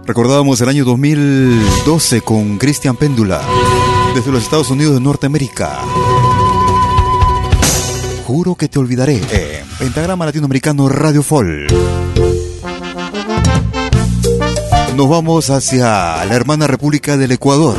Recordábamos 0.06 0.60
el 0.60 0.68
año 0.68 0.84
2012 0.84 2.20
con 2.20 2.58
Christian 2.58 2.96
Péndula 2.96 3.40
desde 4.14 4.30
los 4.30 4.44
Estados 4.44 4.70
Unidos 4.70 4.94
de 4.94 5.00
Norteamérica. 5.00 5.80
Juro 8.24 8.54
que 8.54 8.68
te 8.68 8.78
olvidaré. 8.78 9.20
Pentagrama 9.80 10.24
Latinoamericano 10.24 10.88
Radio 10.88 11.24
Fall. 11.24 11.66
Nos 14.96 15.08
vamos 15.08 15.50
hacia 15.50 16.24
la 16.24 16.34
hermana 16.34 16.68
República 16.68 17.16
del 17.16 17.32
Ecuador. 17.32 17.76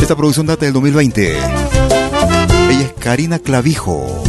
Esta 0.00 0.14
producción 0.14 0.46
data 0.46 0.66
del 0.66 0.74
2020. 0.74 1.36
Ella 1.36 2.80
es 2.80 2.92
Karina 2.92 3.40
Clavijo. 3.40 4.22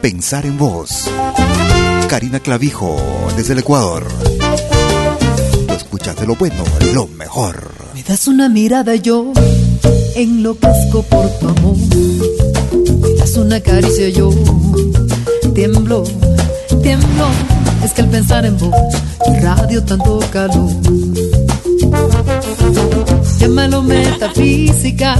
Pensar 0.00 0.46
en 0.46 0.56
vos. 0.56 1.10
Karina 2.08 2.40
Clavijo, 2.40 2.96
desde 3.36 3.52
el 3.52 3.58
Ecuador 3.58 4.06
de 6.14 6.26
lo 6.26 6.34
bueno, 6.34 6.64
lo 6.94 7.06
mejor. 7.06 7.70
Me 7.94 8.02
das 8.02 8.26
una 8.26 8.48
mirada 8.48 8.94
y 8.94 9.00
yo 9.00 9.32
enloquezco 10.14 11.02
por 11.02 11.28
tu 11.38 11.48
amor. 11.48 11.76
Me 13.00 13.14
das 13.14 13.36
una 13.36 13.60
caricia 13.60 14.08
yo 14.08 14.30
tiemblo, 15.54 16.04
tiemblo. 16.82 17.26
Es 17.84 17.92
que 17.92 18.02
al 18.02 18.08
pensar 18.08 18.44
en 18.44 18.58
vos 18.58 18.74
radio 19.40 19.82
tanto 19.84 20.20
calor. 20.32 20.70
Llámalo 23.38 23.82
metafísica, 23.82 25.16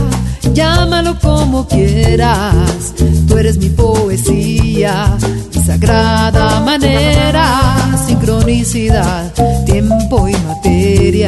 llámalo 0.53 1.19
como 1.21 1.67
quieras. 1.67 2.95
Tú 3.27 3.39
eres 3.39 3.57
mi 3.59 3.71
poesía, 3.71 5.17
mi 5.55 5.63
sagrada 5.63 6.61
manera, 6.61 7.99
sincronicidad, 8.07 9.33
tiempo 9.65 10.29
y 10.29 10.33
materia. 10.33 10.80
Para 11.11 11.27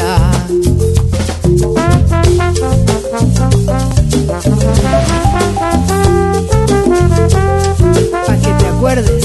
que 8.41 8.53
te 8.59 8.67
acuerdes. 8.69 9.25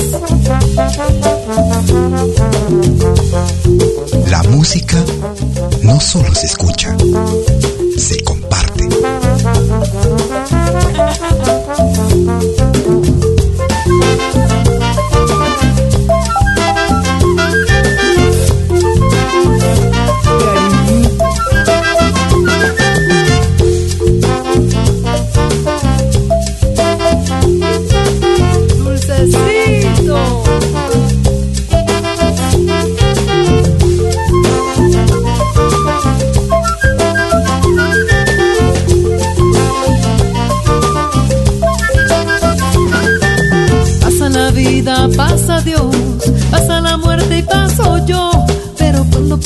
La 4.32 4.42
música 4.50 4.98
no 5.84 6.00
solo 6.00 6.34
se 6.34 6.48
escucha, 6.48 6.98
se 7.96 8.24
comparte. 8.24 8.67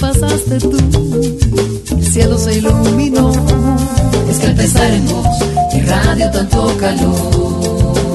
Pasaste 0.01 0.59
tú, 0.59 0.78
el 1.97 2.05
cielo 2.05 2.38
se 2.38 2.57
iluminó. 2.57 3.32
Es 4.30 4.38
que 4.39 4.47
al 4.47 4.55
pensar 4.55 4.91
en 4.91 5.07
vos, 5.07 5.28
radio 5.86 6.32
tanto 6.32 6.78
calor. 6.78 8.07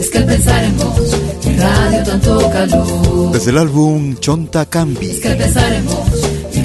Es 0.00 0.10
que 0.10 0.18
al 0.18 0.26
pensar 0.26 0.64
en 0.64 0.76
vos, 0.76 1.16
radio 1.58 2.02
tanto 2.04 2.50
calor. 2.50 3.32
Desde 3.32 3.50
el 3.50 3.58
álbum 3.58 4.16
Chonta 4.16 4.66
Cambi. 4.66 5.10
Es 5.10 5.20
que 5.20 5.28
al 5.28 5.36
pensar 5.36 5.72
en 5.72 5.86
vos, 5.86 6.08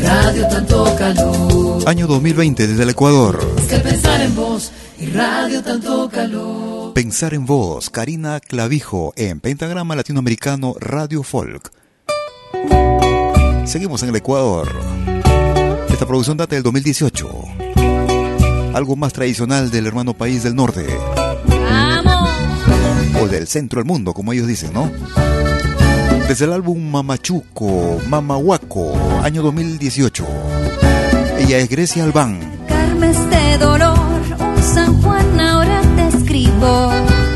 radio 0.02 0.48
tanto 0.48 0.96
calor. 0.98 1.84
Año 1.88 2.08
2020 2.08 2.68
desde 2.68 2.84
el 2.84 2.90
Ecuador. 2.90 3.40
Es 3.58 3.66
que 3.66 3.76
al 3.76 3.82
pensar 3.82 4.22
en 4.22 4.36
vos, 4.36 4.72
radio 5.14 5.64
tanto 5.64 6.10
calor. 6.10 6.67
Pensar 6.98 7.36
en 7.36 7.46
vos, 7.46 7.92
Karina 7.92 8.40
Clavijo, 8.40 9.14
en 9.16 9.40
Pentagrama 9.40 9.96
Latinoamericano 9.96 10.74
Radio 10.80 11.22
Folk. 11.22 11.72
Seguimos 13.66 14.02
en 14.02 14.10
el 14.10 14.16
Ecuador. 14.16 14.68
Esta 15.90 16.08
producción 16.08 16.38
data 16.38 16.56
del 16.56 16.64
2018. 16.64 17.30
Algo 18.74 18.96
más 18.96 19.14
tradicional 19.14 19.70
del 19.70 19.86
hermano 19.86 20.16
país 20.16 20.42
del 20.42 20.56
norte. 20.56 20.88
¡Vamos! 21.48 22.30
O 23.22 23.28
del 23.28 23.46
centro 23.46 23.80
del 23.80 23.86
mundo, 23.86 24.16
como 24.16 24.34
ellos 24.34 24.48
dicen, 24.48 24.74
¿no? 24.74 24.92
Desde 26.28 26.46
el 26.46 26.54
álbum 26.54 26.82
Mamachuco, 26.90 28.02
Mamahuaco, 28.08 29.22
año 29.22 29.44
2018. 29.44 30.26
Ella 31.38 31.60
es 31.60 31.70
Grecia 31.70 32.04
Albán. 32.06 32.40
Carmes 32.68 33.18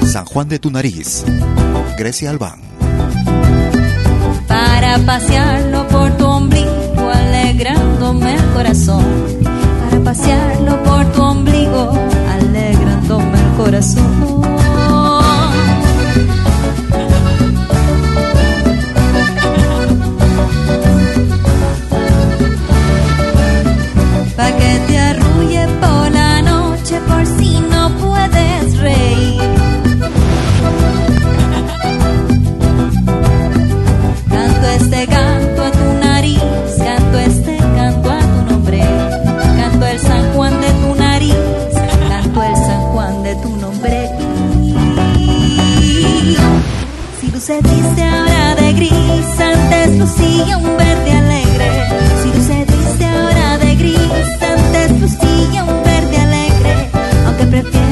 San 0.05 0.25
Juan 0.25 0.47
de 0.47 0.59
tu 0.59 0.69
nariz. 0.69 1.25
Grecia 1.97 2.29
Albán. 2.29 2.59
Para 4.47 4.99
pasearlo 4.99 5.87
por 5.87 6.11
tu 6.17 6.25
ombligo, 6.25 7.09
alegrándome 7.11 8.35
el 8.35 8.43
corazón. 8.53 9.03
Para 9.43 10.03
pasearlo 10.03 10.83
por 10.83 11.05
tu 11.13 11.21
ombligo, 11.23 11.93
alegrándome 12.31 13.39
el 13.39 13.57
corazón. 13.57 14.20
Prefiero 57.51 57.90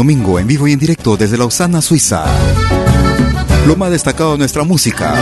domingo 0.00 0.38
en 0.38 0.46
vivo 0.46 0.66
y 0.66 0.72
en 0.72 0.78
directo 0.78 1.18
desde 1.18 1.36
Lausana, 1.36 1.82
Suiza. 1.82 2.24
Lo 3.66 3.76
más 3.76 3.90
destacado 3.90 4.32
de 4.32 4.38
nuestra 4.38 4.64
música. 4.64 5.14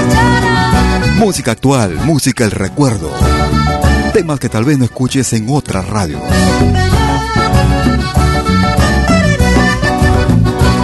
Música 1.17 1.51
actual, 1.51 1.97
música 2.05 2.45
el 2.45 2.53
recuerdo. 2.53 3.11
Temas 4.13 4.39
que 4.39 4.49
tal 4.49 4.65
vez 4.65 4.79
no 4.79 4.85
escuches 4.85 5.33
en 5.33 5.49
otra 5.51 5.83
radio. 5.83 6.21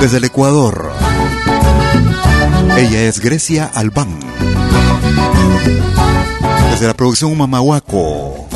Desde 0.00 0.16
el 0.16 0.24
Ecuador. 0.24 0.90
Ella 2.76 3.02
es 3.02 3.20
Grecia 3.20 3.70
Albán. 3.72 4.18
Desde 6.72 6.88
la 6.88 6.94
producción 6.94 7.38
Mamahuaco. 7.38 8.48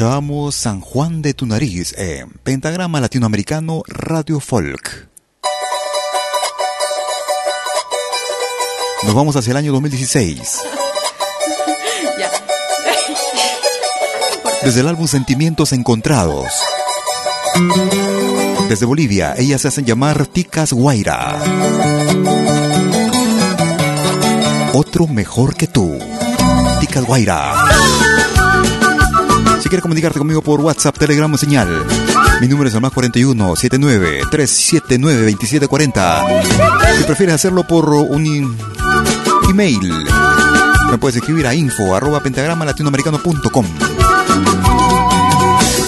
Escuchábamos 0.00 0.54
San 0.54 0.80
Juan 0.80 1.20
de 1.20 1.34
tu 1.34 1.44
nariz 1.44 1.94
en 1.98 2.30
Pentagrama 2.42 3.02
Latinoamericano 3.02 3.82
Radio 3.86 4.40
Folk. 4.40 5.10
Nos 9.02 9.14
vamos 9.14 9.36
hacia 9.36 9.50
el 9.50 9.58
año 9.58 9.72
2016. 9.72 10.40
Desde 14.62 14.80
el 14.80 14.88
álbum 14.88 15.06
Sentimientos 15.06 15.74
Encontrados. 15.74 16.50
Desde 18.70 18.86
Bolivia, 18.86 19.34
ellas 19.36 19.60
se 19.60 19.68
hacen 19.68 19.84
llamar 19.84 20.26
Ticas 20.26 20.72
Guaira. 20.72 21.36
Otro 24.72 25.06
mejor 25.06 25.54
que 25.54 25.66
tú. 25.66 25.98
Ticas 26.80 27.04
Guaira. 27.04 27.52
Quieres 29.70 29.82
comunicarte 29.82 30.18
conmigo 30.18 30.42
por 30.42 30.60
WhatsApp, 30.60 30.98
Telegram 30.98 31.32
o 31.32 31.38
señal, 31.38 31.68
mi 32.40 32.48
número 32.48 32.68
es 32.68 32.74
el 32.74 32.80
más 32.80 32.90
41 32.90 33.54
79 33.54 34.22
379 34.28 35.30
2740. 35.30 36.24
Si 36.98 37.04
prefieres 37.04 37.36
hacerlo 37.36 37.62
por 37.62 37.88
un 37.88 38.58
email, 39.48 39.94
me 40.90 40.98
puedes 40.98 41.18
escribir 41.18 41.46
a 41.46 41.54
info 41.54 41.94
arroba 41.94 42.20
pentagrama 42.20 42.64
latinoamericano.com. 42.64 43.66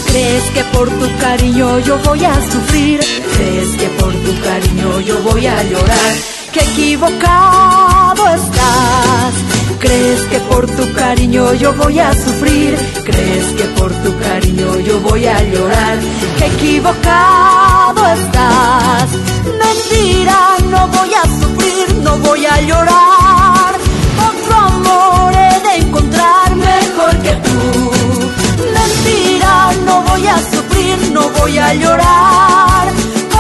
¿Crees 0.06 0.44
que 0.50 0.62
por 0.72 0.88
tu 0.88 1.18
cariño 1.18 1.80
yo 1.80 1.98
voy 2.04 2.24
a 2.24 2.34
sufrir? 2.52 3.00
¿Crees 3.34 3.68
que 3.80 3.88
por 3.98 4.12
tu 4.12 4.40
cariño 4.44 5.00
yo 5.00 5.20
voy 5.22 5.44
a 5.44 5.60
llorar? 5.64 6.14
¡Qué 6.52 6.60
equivocado 6.60 7.91
estás! 8.28 9.34
¿Crees 9.80 10.20
que 10.30 10.38
por 10.40 10.66
tu 10.66 10.92
cariño 10.92 11.54
yo 11.54 11.72
voy 11.74 11.98
a 11.98 12.12
sufrir? 12.14 12.76
¿Crees 13.04 13.46
que 13.56 13.64
por 13.78 13.92
tu 14.04 14.16
cariño 14.18 14.78
yo 14.80 15.00
voy 15.00 15.26
a 15.26 15.42
llorar? 15.42 15.98
¡Qué 16.38 16.46
equivocado 16.46 18.06
estás! 18.06 19.08
Mentira, 19.64 20.56
no 20.70 20.86
voy 20.88 21.12
a 21.14 21.22
sufrir, 21.40 21.96
no 22.02 22.16
voy 22.18 22.46
a 22.46 22.60
llorar. 22.60 23.74
Otro 24.30 24.54
amor 24.56 25.32
he 25.34 25.60
de 25.66 25.86
encontrar 25.86 26.54
mejor 26.54 27.16
que 27.24 27.32
tú. 27.46 27.90
Mentira, 28.78 29.72
no 29.84 30.02
voy 30.02 30.26
a 30.26 30.38
sufrir, 30.38 31.12
no 31.12 31.28
voy 31.30 31.58
a 31.58 31.74
llorar. 31.74 32.88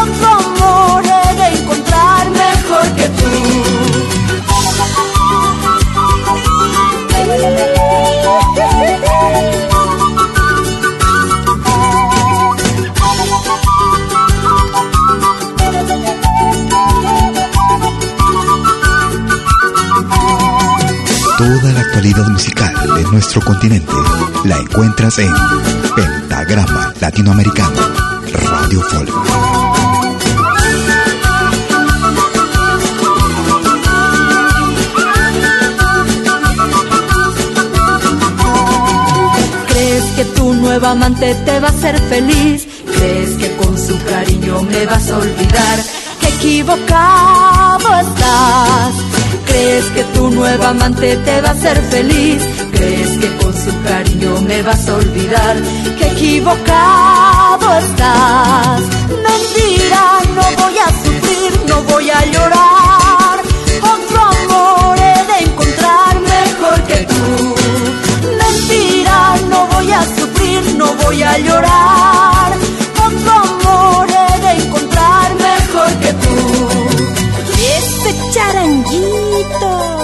Otro 0.02 0.28
amor 0.28 1.04
he 1.04 1.34
de 1.36 1.60
encontrar 1.60 2.30
mejor 2.30 2.96
que 2.96 3.12
Todo 3.22 3.81
Toda 7.32 7.48
la 21.72 21.80
actualidad 21.80 22.28
musical 22.28 22.74
de 22.96 23.02
nuestro 23.04 23.40
continente 23.40 23.90
la 24.44 24.58
encuentras 24.58 25.18
en 25.18 25.32
Pentagrama 25.96 26.92
Latinoamericano, 27.00 27.80
Radio 28.34 28.82
Folk. 28.82 29.31
Nueva 40.72 40.92
amante 40.92 41.34
te 41.44 41.60
va 41.60 41.68
a 41.68 41.70
hacer 41.70 41.98
feliz? 42.08 42.66
¿Crees 42.96 43.30
que 43.36 43.54
con 43.56 43.76
su 43.76 43.94
cariño 44.04 44.62
me 44.62 44.86
vas 44.86 45.10
a 45.10 45.18
olvidar? 45.18 45.78
¡Qué 46.18 46.28
equivocado 46.28 47.88
estás! 48.00 48.94
¿Crees 49.44 49.84
que 49.94 50.02
tu 50.14 50.30
nueva 50.30 50.70
amante 50.70 51.16
te 51.26 51.42
va 51.42 51.50
a 51.50 51.52
hacer 51.52 51.78
feliz? 51.90 52.42
¿Crees 52.72 53.18
que 53.18 53.36
con 53.36 53.52
su 53.52 53.70
cariño 53.82 54.40
me 54.48 54.62
vas 54.62 54.88
a 54.88 54.96
olvidar? 54.96 55.56
¡Qué 55.98 56.06
equivocado 56.06 57.66
estás! 57.76 58.80
Mentira, 59.28 60.04
no 60.36 60.44
voy 60.62 60.76
a 60.78 60.88
sufrir, 61.04 61.50
no 61.68 61.82
voy 61.82 62.08
a 62.08 62.24
llorar. 62.32 62.91
No 70.82 70.94
voy 71.04 71.22
a 71.22 71.38
llorar. 71.38 72.52
Amor 73.06 74.06
he 74.08 74.40
de 74.44 74.52
encontrar 74.64 75.28
mejor 75.48 75.90
que 76.02 76.12
tú. 76.22 76.36
Ese 77.76 78.10
charanguito. 78.32 80.01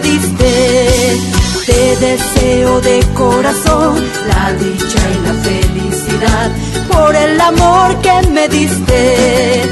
Te 0.00 0.08
deseo 2.00 2.80
de 2.80 3.04
corazón 3.12 4.02
la 4.26 4.50
dicha 4.54 4.98
y 5.10 5.18
la 5.26 5.34
felicidad 5.34 6.50
por 6.90 7.14
el 7.14 7.38
amor 7.38 8.00
que 8.00 8.22
me 8.30 8.48
diste. 8.48 9.62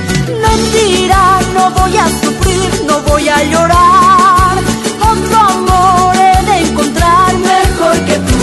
Mentira, 0.46 1.40
no 1.54 1.70
voy 1.70 1.96
a 1.96 2.06
sufrir, 2.06 2.84
no 2.86 3.00
voy 3.00 3.30
a 3.30 3.42
llorar. 3.44 4.58
Otro 5.00 5.38
amor 5.38 6.14
he 6.14 6.44
de 6.44 6.58
encontrar 6.68 7.34
mejor 7.38 7.96
que 8.04 8.18
tú. 8.18 8.36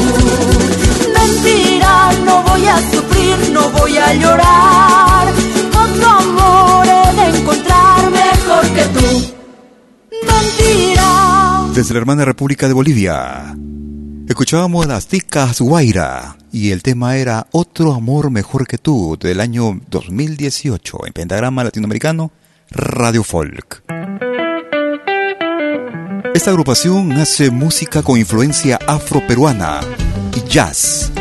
Mentira, 1.14 2.12
no 2.26 2.42
voy 2.42 2.66
a 2.66 2.78
sufrir, 2.92 3.52
no 3.52 3.70
voy 3.70 4.00
a 4.00 4.16
llorar. 4.16 4.77
Desde 11.78 11.94
la 11.94 12.00
hermana 12.00 12.26
República 12.26 12.68
de 12.68 12.74
Bolivia. 12.74 13.56
Escuchábamos 14.28 14.88
las 14.88 15.06
ticas 15.06 15.62
Guaira 15.62 16.36
y 16.52 16.72
el 16.72 16.82
tema 16.82 17.18
era 17.18 17.46
Otro 17.52 17.94
amor 17.94 18.32
mejor 18.32 18.66
que 18.66 18.80
tú 18.80 19.16
del 19.22 19.40
año 19.40 19.80
2018 19.92 21.06
en 21.06 21.14
Pentagrama 21.14 21.64
Latinoamericano 21.64 22.32
Radio 22.72 23.24
Folk. 23.24 23.84
Esta 26.34 26.50
agrupación 26.50 27.12
hace 27.12 27.52
música 27.52 28.02
con 28.02 28.18
influencia 28.18 28.80
afroperuana 28.88 29.82
y 30.36 30.50
jazz 30.50 31.12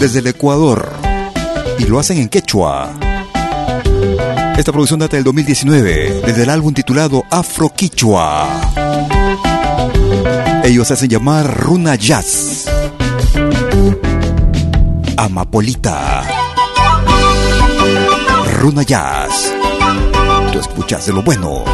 desde 0.00 0.20
el 0.20 0.28
Ecuador 0.28 0.90
y 1.78 1.84
lo 1.84 1.98
hacen 1.98 2.16
en 2.16 2.30
quechua. 2.30 2.98
Esta 4.56 4.72
producción 4.72 5.00
data 5.00 5.18
del 5.18 5.24
2019 5.24 6.22
desde 6.24 6.44
el 6.44 6.48
álbum 6.48 6.72
titulado 6.72 7.24
Afro 7.30 7.68
Quichua. 7.68 9.19
Ellos 10.70 10.86
se 10.86 10.94
hacen 10.94 11.10
llamar 11.10 11.52
Runa 11.62 11.96
Jazz. 11.96 12.66
Amapolita. 15.16 16.22
Runa 18.60 18.84
Jazz. 18.84 19.52
Tú 20.52 20.60
escuchas 20.60 21.06
de 21.06 21.12
lo 21.12 21.22
bueno, 21.22 21.64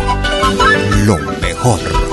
lo 1.05 1.19
mejor. 1.43 2.06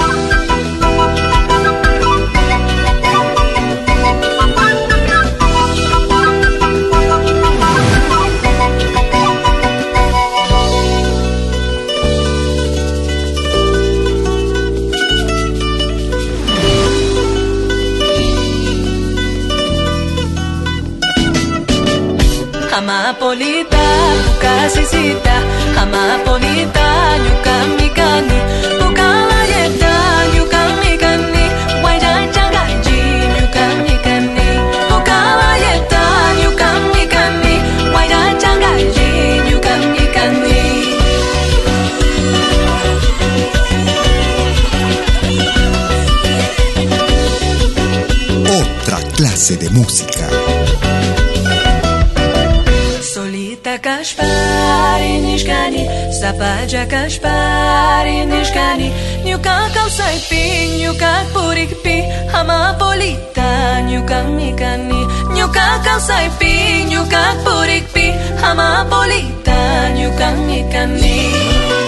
Pucasisita, 24.64 25.36
amapolita, 25.82 26.88
ñukamikani, 27.26 28.40
pucalayeta, 28.80 29.94
ñukamikani, 30.34 31.44
guayachangaji, 31.82 33.00
ñukamikani, 33.36 34.48
pucalayeta, 34.90 36.04
ñukamikani, 36.42 37.56
guayachangaji, 37.92 39.10
ñukamikani. 39.50 40.62
Otra 48.62 48.98
clase 49.16 49.58
de 49.58 49.70
música. 49.72 50.63
Zapadžaka 56.24 57.02
špāriniškani, 57.12 58.86
ņukā 59.26 59.56
kausaipi, 59.76 60.40
ņukā 60.80 61.12
purikpi, 61.36 61.98
hamapolita, 62.32 63.50
ņukā 63.90 64.22
mikani, 64.32 65.04
ņukā 65.36 65.68
kausaipi, 65.84 66.56
ņukā 66.96 67.26
purikpi, 67.44 68.08
hamapolita, 68.40 69.62
ņukā 70.00 70.36
mikani. 70.48 71.83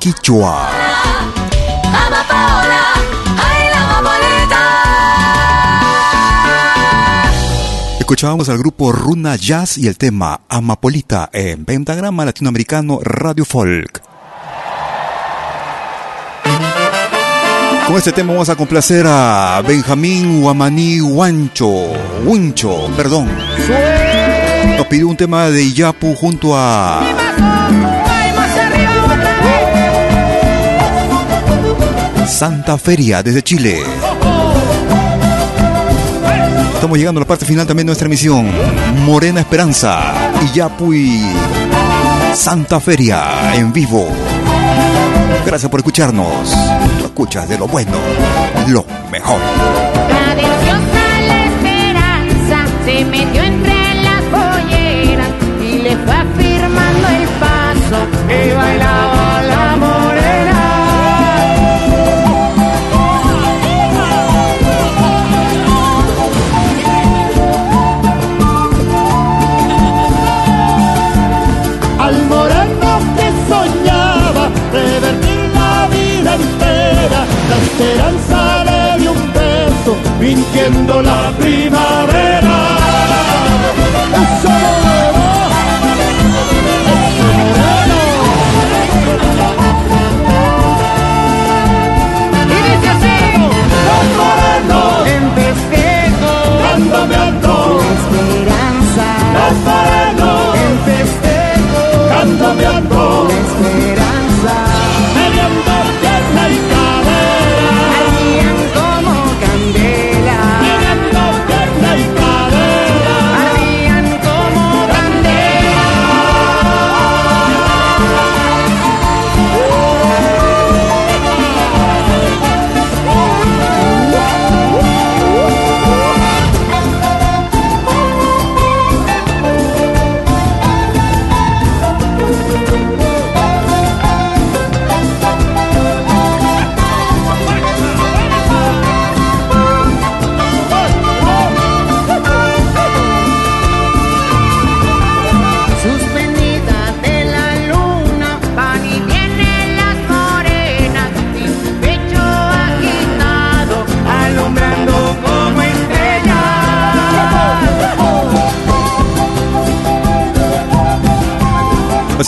Quichua. 0.00 0.70
Escuchábamos 7.98 8.48
al 8.48 8.56
grupo 8.56 8.92
Runa 8.92 9.36
Jazz 9.36 9.76
y 9.76 9.88
el 9.88 9.98
tema 9.98 10.40
Amapolita 10.48 11.28
en 11.34 11.66
Pentagrama 11.66 12.24
Latinoamericano 12.24 13.00
Radio 13.02 13.44
Folk. 13.44 14.00
Con 17.86 17.96
este 17.96 18.12
tema 18.12 18.32
vamos 18.32 18.48
a 18.48 18.56
complacer 18.56 19.04
a 19.06 19.62
Benjamín 19.68 20.42
Huamaní 20.42 21.02
Huancho, 21.02 21.92
Huncho, 22.24 22.88
perdón. 22.96 23.28
Nos 24.78 24.86
pidió 24.86 25.08
un 25.08 25.16
tema 25.18 25.50
de 25.50 25.62
Iyapu 25.62 26.14
junto 26.14 26.56
a 26.56 27.02
Santa 32.30 32.78
Feria 32.78 33.22
desde 33.22 33.42
Chile. 33.42 33.82
Estamos 36.74 36.96
llegando 36.96 37.18
a 37.18 37.24
la 37.24 37.26
parte 37.26 37.44
final 37.44 37.66
también 37.66 37.86
de 37.86 37.90
nuestra 37.90 38.06
emisión. 38.06 38.50
Morena 39.04 39.40
Esperanza, 39.40 40.14
y 40.40 41.26
Santa 42.34 42.80
Feria 42.80 43.54
en 43.56 43.72
vivo. 43.72 44.08
Gracias 45.44 45.70
por 45.70 45.80
escucharnos. 45.80 46.54
Tú 46.98 47.04
escuchas 47.04 47.48
de 47.48 47.58
lo 47.58 47.66
bueno, 47.66 47.98
lo 48.68 48.86
mejor. 49.10 49.40
La 50.08 50.34
deliciosa 50.34 51.20
la 51.26 51.44
esperanza 51.46 52.64
se 52.84 53.04
metió 53.04 53.42
entre 53.42 53.94
las 54.02 54.22
polleras 54.30 55.28
y 55.62 55.78
le 55.82 55.96
fue 55.96 56.14
afirmando 56.14 57.08
el 57.08 57.28
paso 57.40 58.06
bailaba 58.54 58.99
beso, 80.30 80.36
mintiendo 80.36 81.02
la 81.02 81.32
primavera. 81.38 82.09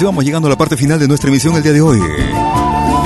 Así 0.03 0.07
vamos 0.07 0.25
llegando 0.25 0.49
a 0.49 0.51
la 0.51 0.59
parte 0.59 0.77
final 0.77 0.99
de 0.99 1.07
nuestra 1.07 1.29
emisión 1.31 1.55
el 1.55 1.63
día 1.63 1.71
de 1.71 1.81
hoy. 1.81 2.01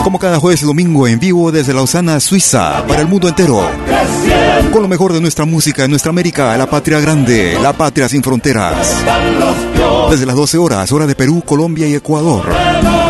Como 0.02 0.18
cada 0.18 0.40
jueves 0.40 0.62
y 0.62 0.64
domingo 0.64 1.06
en 1.06 1.18
vivo 1.18 1.52
desde 1.52 1.74
Lausana, 1.74 2.18
Suiza, 2.20 2.86
para 2.86 3.02
el 3.02 3.06
mundo 3.06 3.28
entero. 3.28 3.68
Con 4.72 4.80
lo 4.80 4.88
mejor 4.88 5.12
de 5.12 5.20
nuestra 5.20 5.44
música, 5.44 5.82
de 5.82 5.88
nuestra 5.88 6.08
América, 6.08 6.56
la 6.56 6.64
patria 6.64 6.98
grande, 6.98 7.58
la 7.60 7.74
patria 7.74 8.08
sin 8.08 8.22
fronteras. 8.22 8.96
Desde 10.08 10.24
las 10.24 10.36
12 10.36 10.56
horas, 10.56 10.90
hora 10.90 11.06
de 11.06 11.14
Perú, 11.14 11.42
Colombia 11.44 11.86
y 11.86 11.94
Ecuador. 11.96 12.46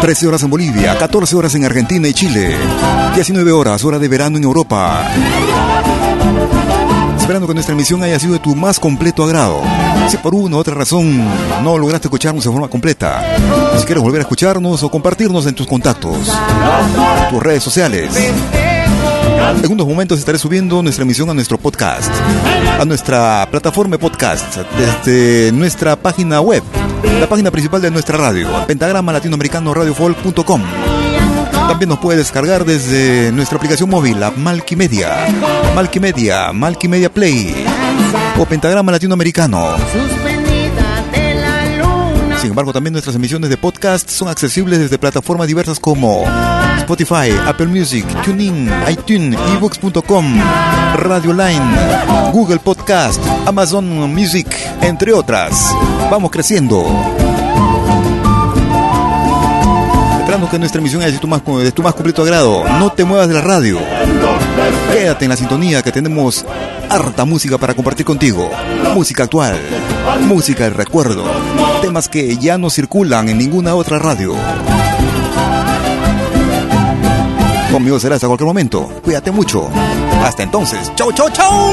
13 0.00 0.26
horas 0.26 0.42
en 0.42 0.50
Bolivia, 0.50 0.98
14 0.98 1.36
horas 1.36 1.54
en 1.54 1.64
Argentina 1.64 2.08
y 2.08 2.12
Chile. 2.12 2.56
19 3.14 3.52
horas, 3.52 3.84
hora 3.84 4.00
de 4.00 4.08
verano 4.08 4.36
en 4.36 4.42
Europa. 4.42 5.06
Esperando 7.26 7.48
que 7.48 7.54
nuestra 7.54 7.74
emisión 7.74 8.00
haya 8.04 8.20
sido 8.20 8.34
de 8.34 8.38
tu 8.38 8.54
más 8.54 8.78
completo 8.78 9.24
agrado. 9.24 9.60
Si 10.08 10.16
por 10.16 10.32
una 10.32 10.54
u 10.54 10.58
otra 10.60 10.76
razón 10.76 11.26
no 11.64 11.76
lograste 11.76 12.06
escucharnos 12.06 12.44
de 12.44 12.52
forma 12.52 12.68
completa, 12.68 13.20
si 13.76 13.84
quieres 13.84 14.00
volver 14.00 14.20
a 14.20 14.22
escucharnos 14.22 14.80
o 14.84 14.88
compartirnos 14.88 15.44
en 15.46 15.56
tus 15.56 15.66
contactos, 15.66 16.18
tus 17.28 17.42
redes 17.42 17.64
sociales. 17.64 18.12
En 19.60 19.72
unos 19.72 19.88
momentos 19.88 20.20
estaré 20.20 20.38
subiendo 20.38 20.80
nuestra 20.84 21.02
emisión 21.02 21.28
a 21.28 21.34
nuestro 21.34 21.58
podcast, 21.58 22.12
a 22.78 22.84
nuestra 22.84 23.48
plataforma 23.50 23.98
podcast, 23.98 24.58
desde 24.78 25.50
nuestra 25.50 25.96
página 25.96 26.40
web, 26.40 26.62
la 27.18 27.28
página 27.28 27.50
principal 27.50 27.82
de 27.82 27.90
nuestra 27.90 28.16
radio, 28.18 28.48
pentagrama 28.68 29.12
latinoamericano 29.12 29.74
radiofolk.com. 29.74 30.62
También 31.68 31.88
nos 31.88 31.98
puede 31.98 32.18
descargar 32.18 32.64
desde 32.64 33.32
nuestra 33.32 33.56
aplicación 33.56 33.90
móvil, 33.90 34.20
la 34.20 34.30
Malkimedia, 34.30 35.26
Malkimedia, 35.74 36.52
Malkimedia 36.52 37.12
Play 37.12 37.66
o 38.38 38.44
Pentagrama 38.46 38.92
Latinoamericano. 38.92 39.76
Sin 42.40 42.50
embargo, 42.50 42.72
también 42.72 42.92
nuestras 42.92 43.16
emisiones 43.16 43.50
de 43.50 43.56
podcast 43.56 44.08
son 44.08 44.28
accesibles 44.28 44.78
desde 44.78 44.98
plataformas 44.98 45.48
diversas 45.48 45.80
como 45.80 46.24
Spotify, 46.78 47.32
Apple 47.46 47.66
Music, 47.66 48.06
TuneIn, 48.22 48.70
iTunes, 48.88 49.36
ebooks.com, 49.56 50.40
Radio 50.96 51.32
Line, 51.32 52.30
Google 52.32 52.58
Podcast, 52.58 53.20
Amazon 53.46 54.14
Music, 54.14 54.46
entre 54.82 55.12
otras. 55.12 55.74
Vamos 56.10 56.30
creciendo. 56.30 57.15
Que 60.36 60.58
nuestra 60.58 60.80
emisión 60.80 61.00
haya 61.02 61.16
sido 61.16 61.26
más, 61.28 61.42
de 61.44 61.72
tu 61.72 61.82
más 61.82 61.94
completo 61.94 62.22
agrado. 62.22 62.62
No 62.78 62.92
te 62.92 63.04
muevas 63.04 63.26
de 63.26 63.34
la 63.34 63.40
radio. 63.40 63.78
Quédate 64.92 65.24
en 65.24 65.30
la 65.30 65.36
sintonía 65.36 65.82
que 65.82 65.90
tenemos 65.90 66.44
harta 66.90 67.24
música 67.24 67.56
para 67.56 67.72
compartir 67.72 68.04
contigo. 68.04 68.50
Música 68.94 69.24
actual, 69.24 69.58
música 70.20 70.64
de 70.64 70.70
recuerdo, 70.70 71.24
temas 71.80 72.08
que 72.10 72.36
ya 72.36 72.58
no 72.58 72.68
circulan 72.68 73.30
en 73.30 73.38
ninguna 73.38 73.74
otra 73.74 73.98
radio. 73.98 74.34
Conmigo 77.72 77.98
será 77.98 78.16
hasta 78.16 78.26
cualquier 78.26 78.46
momento. 78.46 78.88
Cuídate 79.02 79.30
mucho. 79.30 79.70
Hasta 80.22 80.42
entonces. 80.42 80.92
Chau, 80.96 81.12
chau, 81.12 81.30
chau. 81.30 81.72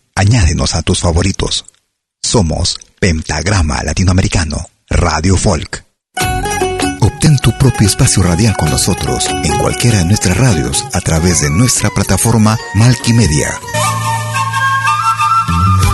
añádenos 0.15 0.75
a 0.75 0.81
tus 0.81 0.99
favoritos. 0.99 1.65
Somos 2.21 2.79
Pentagrama 2.99 3.83
Latinoamericano, 3.83 4.69
Radio 4.89 5.37
Folk. 5.37 5.83
Obtén 7.01 7.37
tu 7.37 7.51
propio 7.57 7.87
espacio 7.87 8.21
radial 8.21 8.55
con 8.57 8.69
nosotros 8.69 9.27
en 9.43 9.57
cualquiera 9.57 9.99
de 9.99 10.05
nuestras 10.05 10.37
radios 10.37 10.85
a 10.93 11.01
través 11.01 11.41
de 11.41 11.49
nuestra 11.49 11.89
plataforma 11.89 12.57
Malkimedia. 12.75 13.49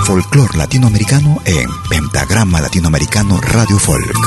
Folclor 0.03 0.55
latinoamericano 0.55 1.41
en 1.45 1.69
Pentagrama 1.89 2.61
Latinoamericano 2.61 3.41
Radio 3.41 3.77
Folk. 3.77 4.17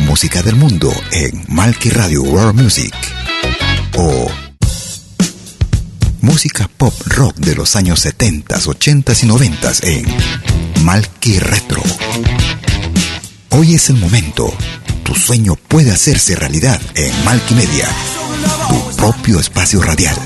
Música 0.00 0.42
del 0.42 0.56
mundo 0.56 0.92
en 1.12 1.44
Malki 1.48 1.90
Radio 1.90 2.22
World 2.22 2.60
Music. 2.60 2.94
O 3.96 4.43
música 6.24 6.68
pop 6.74 6.94
rock 7.06 7.36
de 7.36 7.54
los 7.54 7.76
años 7.76 8.00
70, 8.00 8.58
80 8.66 9.12
y 9.22 9.26
90 9.26 9.72
en 9.82 10.06
Malki 10.82 11.38
Retro. 11.38 11.82
Hoy 13.50 13.74
es 13.74 13.90
el 13.90 13.96
momento. 13.96 14.50
Tu 15.02 15.14
sueño 15.14 15.54
puede 15.54 15.92
hacerse 15.92 16.34
realidad 16.34 16.80
en 16.94 17.12
Malki 17.24 17.54
Media, 17.54 17.86
tu 18.68 18.96
propio 18.96 19.38
espacio 19.38 19.82
radial. 19.82 20.16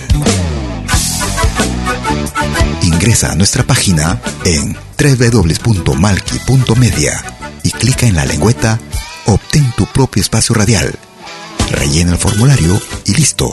Ingresa 2.82 3.32
a 3.32 3.34
nuestra 3.34 3.64
página 3.64 4.22
en 4.44 4.76
www.malki.media 4.96 7.24
y 7.64 7.72
clica 7.72 8.06
en 8.06 8.14
la 8.14 8.24
lengüeta 8.24 8.78
Obtén 9.26 9.72
tu 9.76 9.84
propio 9.86 10.22
espacio 10.22 10.54
radial. 10.54 10.96
Rellena 11.72 12.12
el 12.12 12.18
formulario 12.18 12.80
y 13.04 13.14
listo. 13.14 13.52